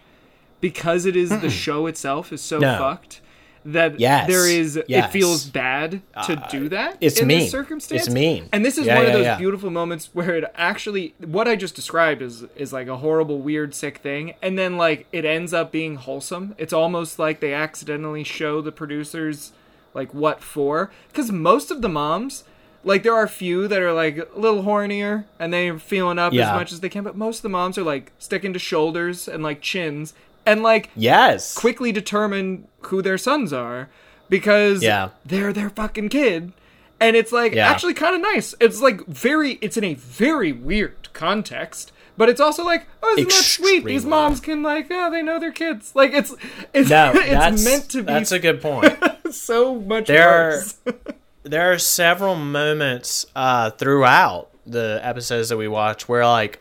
because 0.61 1.07
it 1.07 1.17
is 1.17 1.31
the 1.40 1.50
show 1.50 1.87
itself 1.87 2.33
is 2.33 2.40
so 2.40 2.59
No. 2.59 2.76
fucked 2.79 3.21
that 3.64 4.00
Yes. 4.00 4.26
there 4.26 4.49
is 4.49 4.76
it 4.76 4.87
Yes. 4.88 5.05
Uh, 5.05 5.09
feels 5.09 5.45
bad 5.45 6.00
to 6.26 6.43
do 6.50 6.71
that 6.71 6.97
it's 7.02 7.21
in 7.21 7.26
mean. 7.29 7.40
this 7.40 7.50
circumstance 7.50 8.07
It's 8.07 8.14
mean. 8.14 8.49
and 8.52 8.64
this 8.64 8.79
is 8.79 8.87
Yeah, 8.87 8.97
one 8.97 9.07
of 9.07 9.12
those 9.12 9.25
yeah. 9.25 9.37
beautiful 9.37 9.69
moments 9.71 10.09
where 10.14 10.35
it 10.37 10.45
actually 10.57 11.12
what 11.23 11.47
I 11.47 11.57
just 11.57 11.75
described 11.75 12.23
is 12.23 12.45
is 12.57 12.73
like 12.73 12.88
a 12.88 12.97
horrible, 12.97 13.38
weird, 13.38 13.75
sick 13.75 13.99
thing, 13.99 14.33
and 14.40 14.59
then 14.59 14.79
like 14.79 15.07
it 15.12 15.26
ends 15.26 15.52
up 15.52 15.71
being 15.73 15.97
wholesome. 15.97 16.55
It's 16.57 16.73
almost 16.73 17.19
like 17.19 17.40
they 17.40 17.52
accidentally 17.52 18.25
show 18.25 18.62
the 18.62 18.73
producers 18.73 19.52
like 19.93 20.14
what 20.14 20.40
for, 20.43 20.90
because 21.09 21.31
most 21.33 21.71
of 21.71 21.83
the 21.83 21.88
moms. 21.88 22.45
Like 22.83 23.02
there 23.02 23.12
are 23.12 23.25
a 23.25 23.29
few 23.29 23.69
that 23.69 23.83
are 23.83 23.93
like 23.93 24.17
a 24.17 24.26
little 24.40 24.62
hornier 24.62 25.26
and 25.38 25.52
they're 25.52 25.79
feeling 25.79 26.19
up 26.19 26.33
Yeah. 26.33 26.49
as 26.50 26.57
much 26.59 26.73
as 26.73 26.81
they 26.81 26.88
can, 26.88 27.05
but 27.05 27.14
most 27.14 27.40
of 27.40 27.43
the 27.43 27.50
moms 27.50 27.76
are 27.76 27.83
like 27.83 28.11
sticking 28.19 28.55
to 28.55 28.59
shoulders 28.59 29.29
and 29.29 29.43
like 29.43 29.61
chins 29.61 30.14
and 30.50 30.62
like 30.62 30.90
Yes. 30.97 31.54
quickly 31.54 31.92
determine 31.92 32.66
who 32.83 33.02
their 33.02 33.19
sons 33.19 33.52
are 33.52 33.88
because 34.28 34.83
Yeah. 34.83 35.11
they're 35.25 35.52
their 35.52 35.71
fucking 35.71 36.09
kid. 36.09 36.52
And 37.00 37.16
it's 37.16 37.33
like 37.33 37.54
Yeah. 37.54 37.69
actually 37.71 37.95
kind 37.95 38.14
of 38.14 38.21
nice. 38.21 38.54
It's 38.61 38.80
like 38.80 39.07
very, 39.07 39.52
it's 39.62 39.76
in 39.76 39.85
a 39.85 39.95
very 39.95 40.52
weird 40.52 41.12
context, 41.12 41.92
but 42.16 42.28
it's 42.28 42.40
also 42.40 42.62
like, 42.64 42.87
oh, 43.02 43.12
isn't 43.14 43.28
that 43.28 43.35
sweet? 43.35 43.85
These 43.85 44.04
moms 44.04 44.40
can 44.40 44.62
like, 44.62 44.88
oh, 44.90 45.11
they 45.11 45.23
know 45.23 45.38
their 45.38 45.52
kids. 45.52 45.92
Like 45.95 46.12
it's, 46.12 46.35
it's, 46.75 46.90
No, 46.90 47.12
it's 47.14 47.64
meant 47.64 47.88
to 47.90 47.99
be 47.99 48.12
That's 48.12 48.33
a 48.33 48.38
good 48.38 48.61
point. 48.61 48.95
so 49.30 49.76
much 49.76 50.07
There 50.09 50.28
are- 50.28 50.62
there 51.42 51.73
are 51.73 51.78
several 51.78 52.35
moments 52.35 53.25
uh, 53.35 53.71
throughout 53.71 54.49
the 54.66 55.00
episodes 55.02 55.49
that 55.49 55.57
we 55.57 55.66
watch 55.69 56.07
where 56.09 56.26
like 56.26 56.61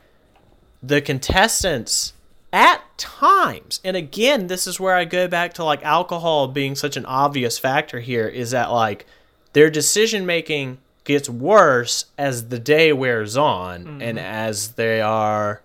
the 0.81 1.01
contestants 1.01 2.13
at 2.51 2.81
times 2.97 3.79
and 3.83 3.95
again 3.95 4.47
this 4.47 4.65
is 4.65 4.79
where 4.79 4.95
i 4.95 5.05
go 5.05 5.27
back 5.27 5.53
to 5.53 5.63
like 5.63 5.83
alcohol 5.83 6.47
being 6.47 6.75
such 6.75 6.97
an 6.97 7.05
obvious 7.05 7.59
factor 7.59 7.99
here 7.99 8.27
is 8.27 8.51
that 8.51 8.71
like 8.71 9.05
their 9.53 9.69
decision 9.69 10.25
making 10.25 10.77
gets 11.03 11.29
worse 11.29 12.05
as 12.17 12.49
the 12.49 12.59
day 12.59 12.91
wears 12.91 13.37
on 13.37 14.01
and 14.01 14.19
as 14.19 14.73
they 14.73 14.99
are 14.99 15.61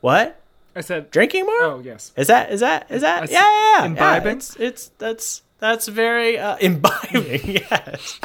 what 0.00 0.40
I 0.76 0.82
said, 0.82 1.10
drinking 1.10 1.46
more 1.46 1.62
oh 1.62 1.80
yes, 1.82 2.12
is 2.16 2.26
that 2.26 2.52
is 2.52 2.60
that 2.60 2.90
is 2.90 3.00
that 3.00 3.30
yeah, 3.30 3.78
yeah. 3.78 3.86
imbibing? 3.86 4.26
Yeah, 4.26 4.36
it's, 4.36 4.56
it's 4.56 4.90
that's 4.98 5.42
that's 5.58 5.88
very 5.88 6.38
uh, 6.38 6.56
imbibing. 6.60 7.56
yes, 7.70 8.20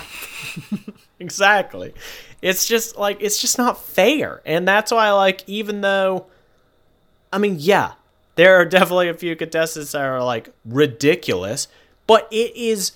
exactly. 1.20 1.93
It's 2.41 2.67
just 2.67 2.98
like 2.98 3.17
it's 3.22 3.39
just 3.39 3.58
not 3.58 3.81
fair, 3.81 4.41
and 4.46 4.67
that's 4.67 4.91
why 4.91 5.12
like 5.12 5.43
even 5.48 5.79
though, 5.79 6.25
I 7.31 7.38
mean, 7.38 7.57
yeah, 7.59 7.93
there 8.35 8.55
are 8.55 8.65
definitely 8.77 9.09
a 9.09 9.13
few 9.13 9.35
contestants 9.35 9.91
that 9.93 10.01
are 10.01 10.23
like 10.23 10.50
ridiculous, 10.65 11.67
but 12.07 12.27
it 12.31 12.55
is 12.55 12.93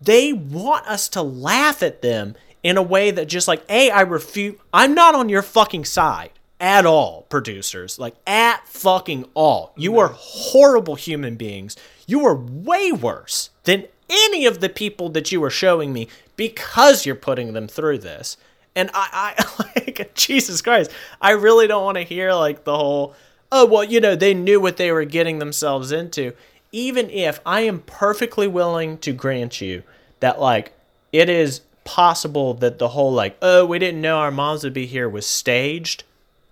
they 0.00 0.32
want 0.32 0.86
us 0.86 1.08
to 1.10 1.22
laugh 1.22 1.82
at 1.82 2.02
them 2.02 2.34
in 2.62 2.76
a 2.76 2.82
way 2.82 3.10
that 3.10 3.26
just 3.26 3.48
like, 3.48 3.62
a 3.68 3.90
I 3.90 4.00
refute. 4.02 4.60
I'm 4.72 4.94
not 4.94 5.14
on 5.14 5.28
your 5.28 5.42
fucking 5.42 5.84
side 5.84 6.30
at 6.60 6.84
all, 6.86 7.22
producers. 7.28 7.98
Like 7.98 8.16
at 8.26 8.66
fucking 8.66 9.26
all. 9.34 9.72
You 9.76 9.98
are 9.98 10.08
horrible 10.08 10.96
human 10.96 11.36
beings. 11.36 11.76
You 12.06 12.26
are 12.26 12.34
way 12.34 12.92
worse 12.92 13.50
than 13.64 13.86
any 14.08 14.46
of 14.46 14.60
the 14.60 14.68
people 14.68 15.08
that 15.10 15.32
you 15.32 15.42
are 15.44 15.50
showing 15.50 15.92
me 15.92 16.08
because 16.36 17.06
you're 17.06 17.14
putting 17.14 17.52
them 17.52 17.68
through 17.68 17.98
this. 17.98 18.36
And 18.74 18.90
I, 18.92 19.34
I 19.38 19.72
like 19.86 20.14
Jesus 20.14 20.60
Christ, 20.62 20.90
I 21.20 21.32
really 21.32 21.66
don't 21.66 21.84
want 21.84 21.96
to 21.96 22.04
hear 22.04 22.32
like 22.32 22.64
the 22.64 22.76
whole, 22.76 23.14
oh 23.50 23.66
well, 23.66 23.84
you 23.84 24.00
know, 24.00 24.14
they 24.16 24.34
knew 24.34 24.60
what 24.60 24.76
they 24.76 24.92
were 24.92 25.04
getting 25.04 25.38
themselves 25.38 25.92
into. 25.92 26.32
Even 26.72 27.08
if 27.10 27.40
I 27.46 27.62
am 27.62 27.80
perfectly 27.80 28.46
willing 28.46 28.98
to 28.98 29.12
grant 29.12 29.60
you 29.60 29.82
that 30.20 30.40
like 30.40 30.72
it 31.12 31.28
is 31.28 31.60
possible 31.84 32.54
that 32.54 32.78
the 32.78 32.88
whole 32.88 33.12
like, 33.12 33.36
oh, 33.40 33.64
we 33.64 33.78
didn't 33.78 34.00
know 34.00 34.18
our 34.18 34.30
moms 34.30 34.64
would 34.64 34.74
be 34.74 34.86
here 34.86 35.08
was 35.08 35.26
staged. 35.26 36.04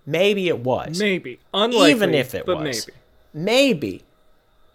Maybe 0.05 0.47
it 0.47 0.59
was 0.59 0.99
maybe 0.99 1.39
unlikely, 1.53 1.91
even 1.91 2.13
if 2.13 2.33
it 2.35 2.45
but 2.45 2.57
was. 2.57 2.87
maybe. 3.33 3.43
maybe, 3.45 4.03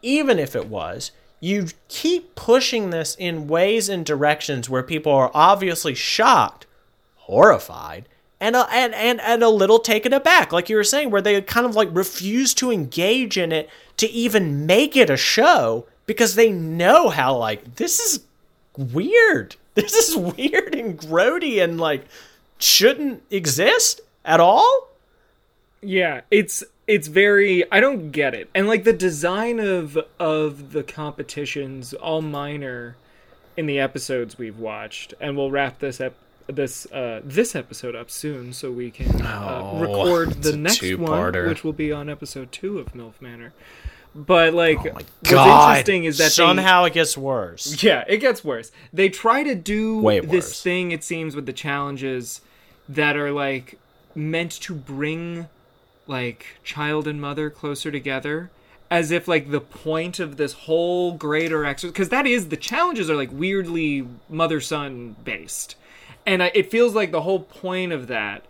even 0.03 0.39
if 0.39 0.55
it 0.57 0.67
was, 0.67 1.13
you 1.41 1.69
keep 1.89 2.35
pushing 2.35 2.91
this 2.91 3.15
in 3.15 3.49
ways 3.49 3.89
and 3.89 4.05
directions 4.05 4.69
where 4.69 4.83
people 4.83 5.13
are 5.13 5.31
obviously 5.33 5.95
shocked, 5.95 6.67
horrified, 7.17 8.07
and 8.40 8.57
a, 8.57 8.66
and, 8.72 8.94
and 8.94 9.20
and 9.20 9.42
a 9.42 9.48
little 9.48 9.79
taken 9.79 10.12
aback, 10.12 10.53
like 10.53 10.68
you 10.68 10.76
were 10.76 10.85
saying, 10.85 11.11
where 11.11 11.20
they 11.20 11.40
kind 11.42 11.66
of 11.66 11.76
like 11.76 11.88
refuse 11.92 12.55
to 12.55 12.70
engage 12.70 13.37
in 13.37 13.53
it 13.53 13.68
to 13.98 14.09
even 14.09 14.66
make 14.66 14.96
it 14.96 15.11
a 15.11 15.16
show 15.16 15.87
because 16.07 16.35
they 16.35 16.50
know 16.50 17.11
how 17.11 17.37
like 17.37 17.76
this 17.76 18.00
is 18.00 18.24
weird. 18.76 19.57
This 19.74 19.94
is 19.94 20.16
weird 20.16 20.74
and 20.74 20.98
grody 20.98 21.62
and 21.62 21.81
like 21.81 22.05
shouldn't 22.59 23.22
exist 23.31 24.00
at 24.24 24.40
all. 24.40 24.88
Yeah, 25.81 26.22
it's 26.31 26.64
it's 26.88 27.07
very 27.07 27.70
I 27.70 27.79
don't 27.79 28.11
get 28.11 28.35
it. 28.35 28.50
And 28.53 28.66
like 28.66 28.83
the 28.83 28.92
design 28.92 29.61
of 29.61 29.96
of 30.18 30.72
the 30.72 30.83
competitions 30.83 31.94
all 31.94 32.20
minor 32.20 32.96
in 33.57 33.66
the 33.66 33.79
episodes 33.79 34.38
we've 34.38 34.59
watched 34.59 35.14
and 35.20 35.37
we'll 35.37 35.53
wrap 35.53 35.79
this 35.79 36.00
up 36.00 36.14
this 36.51 36.87
uh 36.93 37.21
this 37.25 37.55
episode 37.55 37.95
up 37.97 38.11
soon 38.11 38.53
so 38.53 38.71
we 38.71 38.91
can 38.91 39.23
uh, 39.23 39.61
Oh, 39.63 39.79
record 39.81 40.43
the 40.43 40.57
next 40.57 40.81
one 40.83 40.89
two-parter. 40.91 41.49
which 41.49 41.65
will 41.65 41.73
be 41.73 41.93
on 41.93 42.09
episode 42.09 42.53
2 42.53 42.79
of 42.79 42.95
MILF 42.95 43.21
Manor. 43.21 43.53
But 44.15 44.55
like 44.55 44.83
what's 44.85 45.05
Oh 45.27 45.31
God, 45.31 45.71
interesting 45.79 46.05
is 46.05 46.19
that 46.19 46.25
they- 46.25 46.29
somehow 46.31 46.85
it 46.85 46.93
gets 46.95 47.17
worse. 47.17 47.83
yeah, 47.83 48.05
it 48.09 48.19
gets 48.19 48.45
worse. 48.45 48.73
They 48.93 49.09
try 49.09 49.43
to 49.45 49.55
do 49.55 50.01
Way 50.01 50.21
this 50.21 50.47
worse. 50.47 50.63
thing, 50.63 50.91
it 50.93 51.05
seems, 51.05 51.37
with 51.37 51.47
the 51.47 51.53
challenges 51.53 52.41
that 52.89 53.17
are 53.17 53.31
like 53.31 53.79
meant 54.17 54.51
to 54.63 54.75
bring 54.75 55.47
like 56.09 56.47
child 56.65 57.07
and 57.07 57.21
mother 57.21 57.51
closer 57.51 57.91
together. 57.93 58.51
As 58.91 59.13
if 59.13 59.29
like 59.29 59.53
the 59.53 59.61
point 59.61 60.19
of 60.19 60.37
this 60.37 60.53
whole 60.53 61.13
greater 61.13 61.65
exercise, 61.65 61.93
because 61.93 62.09
that 62.09 62.27
is 62.27 62.49
the 62.49 62.57
challenges 62.57 63.09
are 63.09 63.15
like 63.15 63.31
weirdly 63.31 64.05
mother 64.29 64.61
son 64.61 65.15
based, 65.23 65.77
and 66.27 66.42
I, 66.42 66.51
it 66.55 66.70
feels 66.70 66.94
like 66.94 67.11
the 67.11 67.23
whole 67.23 67.40
point 67.40 67.92
of 67.92 68.07
that 68.09 68.44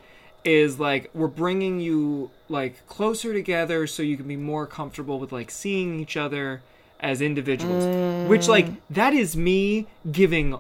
is 0.45 0.81
like 0.81 1.11
we're 1.15 1.29
bringing 1.29 1.81
you 1.81 2.31
like 2.49 2.87
closer 2.87 3.33
together 3.33 3.87
so 3.87 4.03
you 4.03 4.17
can 4.17 4.27
be 4.27 4.37
more 4.37 4.67
comfortable 4.67 5.19
with 5.19 5.33
like 5.33 5.51
seeing 5.51 6.01
each 6.01 6.17
other 6.17 6.63
as 6.99 7.21
individuals. 7.21 8.29
Which 8.29 8.49
like 8.49 8.67
mm. 8.67 8.77
that 8.91 9.13
is 9.13 9.37
me 9.37 9.87
giving 10.11 10.59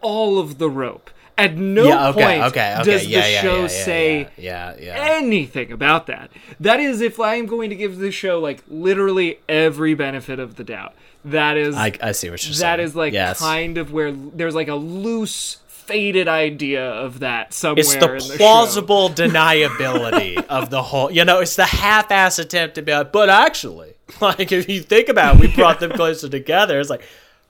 all 0.00 0.38
of 0.38 0.58
the 0.58 0.70
rope. 0.70 1.10
At 1.36 1.56
no 1.56 1.84
yeah, 1.84 2.08
okay, 2.08 2.24
point 2.24 2.42
okay, 2.50 2.74
okay. 2.80 2.90
does 2.90 3.06
yeah, 3.06 3.20
the 3.20 3.30
yeah, 3.30 3.40
show 3.42 3.66
say 3.68 4.28
yeah, 4.36 4.74
yeah, 4.76 4.76
yeah. 4.80 4.94
anything 5.18 5.70
about 5.70 6.08
that. 6.08 6.32
That 6.58 6.80
is 6.80 7.00
if 7.00 7.20
i 7.20 7.36
am 7.36 7.46
going 7.46 7.70
to 7.70 7.76
give 7.76 7.98
the 7.98 8.10
show 8.10 8.40
like 8.40 8.64
literally 8.66 9.38
every 9.48 9.94
benefit 9.94 10.40
of 10.40 10.56
the 10.56 10.64
doubt 10.64 10.94
that 11.30 11.56
is 11.56 11.74
I, 11.76 11.92
I 12.02 12.12
see 12.12 12.30
what 12.30 12.44
you're 12.44 12.54
saying. 12.54 12.60
that 12.60 12.80
is 12.80 12.94
like 12.96 13.12
yes. 13.12 13.38
kind 13.40 13.78
of 13.78 13.92
where 13.92 14.12
there's 14.12 14.54
like 14.54 14.68
a 14.68 14.74
loose 14.74 15.58
faded 15.68 16.28
idea 16.28 16.84
of 16.90 17.20
that 17.20 17.54
somewhere 17.54 17.80
It's 17.80 17.94
the 17.94 17.98
the 18.32 18.34
plausible 18.36 19.08
deniability 19.10 20.44
of 20.48 20.68
the 20.70 20.82
whole. 20.82 21.10
You 21.10 21.24
know, 21.24 21.40
it's 21.40 21.56
the 21.56 21.64
half-ass 21.64 22.38
attempt 22.38 22.74
to 22.74 22.82
be 22.82 22.92
like, 22.92 23.10
but 23.12 23.30
actually, 23.30 23.94
like 24.20 24.52
if 24.52 24.68
you 24.68 24.82
think 24.82 25.08
about, 25.08 25.36
it, 25.36 25.40
we 25.40 25.54
brought 25.54 25.80
them 25.80 25.90
closer 25.92 26.28
together. 26.28 26.78
It's 26.78 26.90
like, 26.90 27.02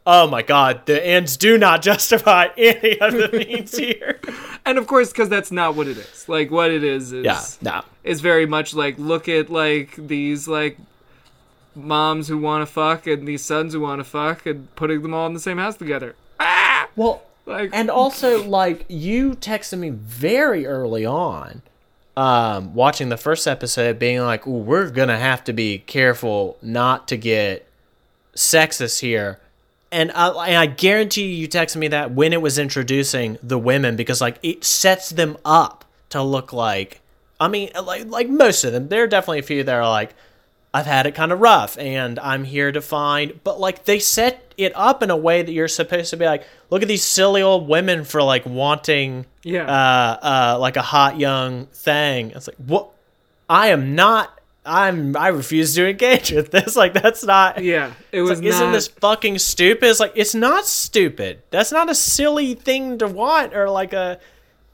oh 0.06 0.28
my 0.28 0.42
god, 0.42 0.86
the 0.86 1.04
ends 1.04 1.36
do 1.36 1.58
not 1.58 1.82
justify 1.82 2.48
any 2.56 2.98
of 3.00 3.12
the 3.12 3.28
means 3.32 3.76
here. 3.76 4.20
and 4.64 4.78
of 4.78 4.86
course 4.86 5.10
because 5.10 5.28
that's 5.28 5.50
not 5.50 5.74
what 5.74 5.86
it 5.88 5.96
is 5.96 6.28
like 6.28 6.50
what 6.50 6.70
it 6.70 6.84
is 6.84 7.12
is 7.12 7.24
Yeah, 7.24 7.42
no. 7.62 7.82
is 8.04 8.20
very 8.20 8.46
much 8.46 8.72
like 8.74 8.98
look 8.98 9.28
at 9.28 9.50
like 9.50 9.94
these 9.96 10.46
like 10.46 10.78
moms 11.78 12.28
who 12.28 12.38
want 12.38 12.62
to 12.62 12.66
fuck 12.66 13.06
and 13.06 13.26
these 13.26 13.44
sons 13.44 13.72
who 13.72 13.80
want 13.80 14.00
to 14.00 14.04
fuck 14.04 14.46
and 14.46 14.74
putting 14.76 15.02
them 15.02 15.14
all 15.14 15.26
in 15.26 15.34
the 15.34 15.40
same 15.40 15.58
house 15.58 15.76
together. 15.76 16.14
Ah! 16.40 16.88
Well, 16.96 17.22
like 17.46 17.70
and 17.72 17.90
also 17.90 18.44
like 18.44 18.84
you 18.88 19.32
texted 19.34 19.78
me 19.78 19.90
very 19.90 20.66
early 20.66 21.06
on 21.06 21.62
um 22.16 22.74
watching 22.74 23.08
the 23.08 23.16
first 23.16 23.46
episode 23.46 23.98
being 23.98 24.20
like 24.20 24.46
Ooh, 24.46 24.58
we're 24.58 24.90
gonna 24.90 25.18
have 25.18 25.42
to 25.44 25.52
be 25.52 25.78
careful 25.78 26.58
not 26.60 27.08
to 27.08 27.16
get 27.16 27.66
sexist 28.34 29.00
here. 29.00 29.40
And 29.90 30.12
I, 30.12 30.48
and 30.48 30.56
I 30.56 30.66
guarantee 30.66 31.22
you, 31.22 31.34
you 31.34 31.48
texted 31.48 31.76
me 31.76 31.88
that 31.88 32.10
when 32.10 32.34
it 32.34 32.42
was 32.42 32.58
introducing 32.58 33.38
the 33.42 33.58
women 33.58 33.96
because 33.96 34.20
like 34.20 34.38
it 34.42 34.62
sets 34.64 35.08
them 35.08 35.38
up 35.44 35.86
to 36.10 36.22
look 36.22 36.52
like 36.52 37.00
I 37.40 37.48
mean 37.48 37.70
like 37.82 38.06
like 38.06 38.28
most 38.28 38.64
of 38.64 38.72
them 38.72 38.88
there 38.88 39.04
are 39.04 39.06
definitely 39.06 39.38
a 39.38 39.42
few 39.42 39.64
that 39.64 39.74
are 39.74 39.88
like 39.88 40.14
I've 40.74 40.86
had 40.86 41.06
it 41.06 41.14
kind 41.14 41.32
of 41.32 41.40
rough 41.40 41.78
and 41.78 42.18
I'm 42.18 42.44
here 42.44 42.70
to 42.72 42.80
find 42.82 43.40
but 43.42 43.58
like 43.58 43.84
they 43.86 43.98
set 43.98 44.52
it 44.58 44.72
up 44.76 45.02
in 45.02 45.10
a 45.10 45.16
way 45.16 45.42
that 45.42 45.52
you're 45.52 45.68
supposed 45.68 46.10
to 46.10 46.16
be 46.16 46.26
like 46.26 46.44
look 46.70 46.82
at 46.82 46.88
these 46.88 47.02
silly 47.04 47.40
old 47.42 47.68
women 47.68 48.04
for 48.04 48.22
like 48.22 48.44
wanting 48.44 49.24
Yeah. 49.42 49.64
uh 49.64 50.18
uh 50.54 50.58
like 50.58 50.76
a 50.76 50.82
hot 50.82 51.18
young 51.18 51.66
thing. 51.66 52.32
It's 52.32 52.46
like 52.48 52.56
what 52.58 52.90
I 53.48 53.68
am 53.68 53.94
not 53.94 54.34
I'm 54.66 55.16
I 55.16 55.28
refuse 55.28 55.74
to 55.76 55.88
engage 55.88 56.30
with 56.32 56.50
this. 56.50 56.76
Like 56.82 56.92
that's 56.92 57.24
not 57.24 57.64
yeah, 57.64 57.92
it 58.12 58.20
was 58.20 58.38
like, 58.40 58.46
isn't 58.46 58.66
not. 58.66 58.72
this 58.72 58.88
fucking 58.88 59.38
stupid? 59.38 59.86
It's 59.88 60.00
like 60.00 60.12
it's 60.14 60.34
not 60.34 60.66
stupid. 60.66 61.42
That's 61.50 61.72
not 61.72 61.88
a 61.88 61.94
silly 61.94 62.54
thing 62.54 62.98
to 62.98 63.06
want 63.06 63.54
or 63.56 63.70
like 63.70 63.94
a 63.94 64.18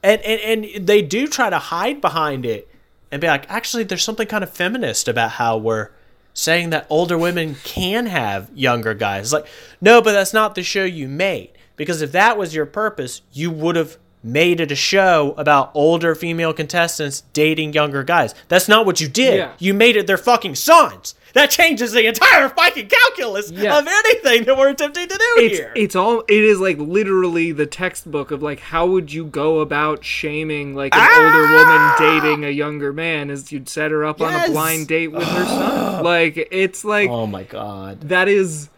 and, 0.03 0.21
and 0.23 0.65
and 0.65 0.85
they 0.87 1.01
do 1.01 1.27
try 1.27 1.49
to 1.49 1.57
hide 1.57 2.01
behind 2.01 2.45
it 2.45 2.67
and 3.15 3.21
be 3.21 3.27
like, 3.27 3.49
actually 3.49 3.85
there's 3.85 4.03
something 4.03 4.27
kind 4.27 4.43
of 4.43 4.49
feminist 4.49 5.07
about 5.07 5.31
how 5.31 5.55
we're 5.55 5.91
saying 6.33 6.71
that 6.71 6.85
older 6.89 7.17
women 7.17 7.55
can 7.63 8.07
have 8.07 8.51
younger 8.53 8.93
guys. 8.93 9.31
Like, 9.31 9.47
no, 9.79 10.01
but 10.01 10.11
that's 10.11 10.33
not 10.33 10.53
the 10.53 10.63
show 10.63 10.83
you 10.83 11.07
made. 11.07 11.51
Because 11.77 12.01
if 12.01 12.11
that 12.11 12.37
was 12.37 12.53
your 12.53 12.65
purpose, 12.65 13.21
you 13.31 13.51
would 13.51 13.77
have 13.77 13.97
made 14.25 14.59
it 14.59 14.71
a 14.71 14.75
show 14.75 15.35
about 15.37 15.69
older 15.75 16.15
female 16.15 16.51
contestants 16.51 17.21
dating 17.33 17.73
younger 17.73 18.03
guys. 18.03 18.33
That's 18.47 18.67
not 18.67 18.85
what 18.85 18.99
you 18.99 19.07
did. 19.07 19.37
Yeah. 19.37 19.51
You 19.59 19.73
made 19.73 19.95
it 19.95 20.07
their 20.07 20.17
fucking 20.17 20.55
sons. 20.55 21.13
That 21.33 21.49
changes 21.51 21.91
the 21.91 22.05
entire 22.07 22.47
fucking 22.49 22.87
calculus 22.87 23.51
Yeah. 23.51 23.77
of 23.77 23.85
anything 23.87 24.45
that 24.45 24.57
we're 24.57 24.69
attempting 24.69 25.07
to 25.09 25.15
do 25.17 25.23
it's 25.37 25.57
here. 25.57 25.73
it's 25.75 25.93
all 25.95 26.21
it 26.21 26.43
is 26.43 26.59
like 26.61 26.77
literally 26.77 27.51
the 27.51 27.65
textbook 27.65 28.31
of 28.31 28.41
like 28.41 28.61
how 28.61 28.87
would 28.87 29.11
you 29.11 29.25
go 29.25 29.59
about 29.59 30.05
shaming 30.05 30.75
like 30.75 30.95
an 30.95 31.25
older 31.25 31.53
woman 31.53 31.91
dating 31.99 32.45
a 32.45 32.49
younger 32.49 32.93
man 32.93 33.29
is 33.29 33.51
you'd 33.51 33.67
set 33.67 33.91
her 33.91 34.05
up 34.05 34.21
on 34.21 34.31
Ah! 34.33 34.45
A 34.45 34.49
blind 34.49 34.87
date 34.87 35.09
with 35.09 35.23
her 35.27 35.45
son 35.45 36.03
like 36.05 36.47
it's 36.51 36.85
like 36.85 37.09
oh 37.09 37.27
my 37.27 37.43
god. 37.43 37.99
that 38.07 38.29
is 38.29 38.69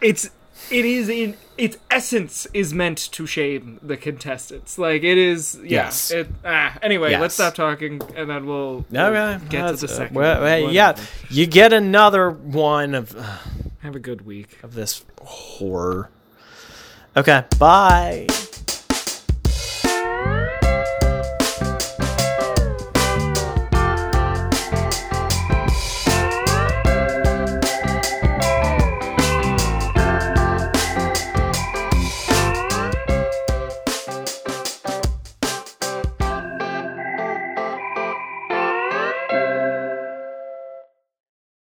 it's 0.00 0.30
it 0.70 0.84
is 0.84 1.08
in 1.08 1.36
its 1.58 1.76
essence 1.90 2.46
is 2.54 2.72
meant 2.72 2.96
to 3.12 3.26
shame 3.26 3.78
the 3.82 3.96
contestants 3.96 4.78
like 4.78 5.02
it 5.02 5.18
is 5.18 5.56
yeah, 5.62 5.84
Yes. 5.84 6.10
it, 6.10 6.28
ah, 6.44 6.78
anyway 6.82 7.10
Yes. 7.10 7.20
let's 7.20 7.34
stop 7.34 7.54
talking 7.54 8.00
and 8.16 8.30
then 8.30 8.46
we'll, 8.46 8.84
we'll 8.90 9.02
Okay. 9.06 9.44
get 9.48 9.66
to 9.66 9.72
That's- 9.76 9.80
the 9.98 10.04
uh, 10.04 10.08
well, 10.12 10.40
one. 10.40 10.42
well, 10.64 10.72
yeah, 10.72 10.96
you 11.28 11.46
get 11.46 11.72
another 11.72 12.30
one 12.30 12.94
of 12.94 13.10
have 13.80 13.94
a 13.96 14.00
good 14.00 14.22
week 14.26 14.58
of 14.62 14.74
this 14.74 15.04
horror. 15.22 16.08
Okay, 17.16 17.44
bye. 17.58 18.26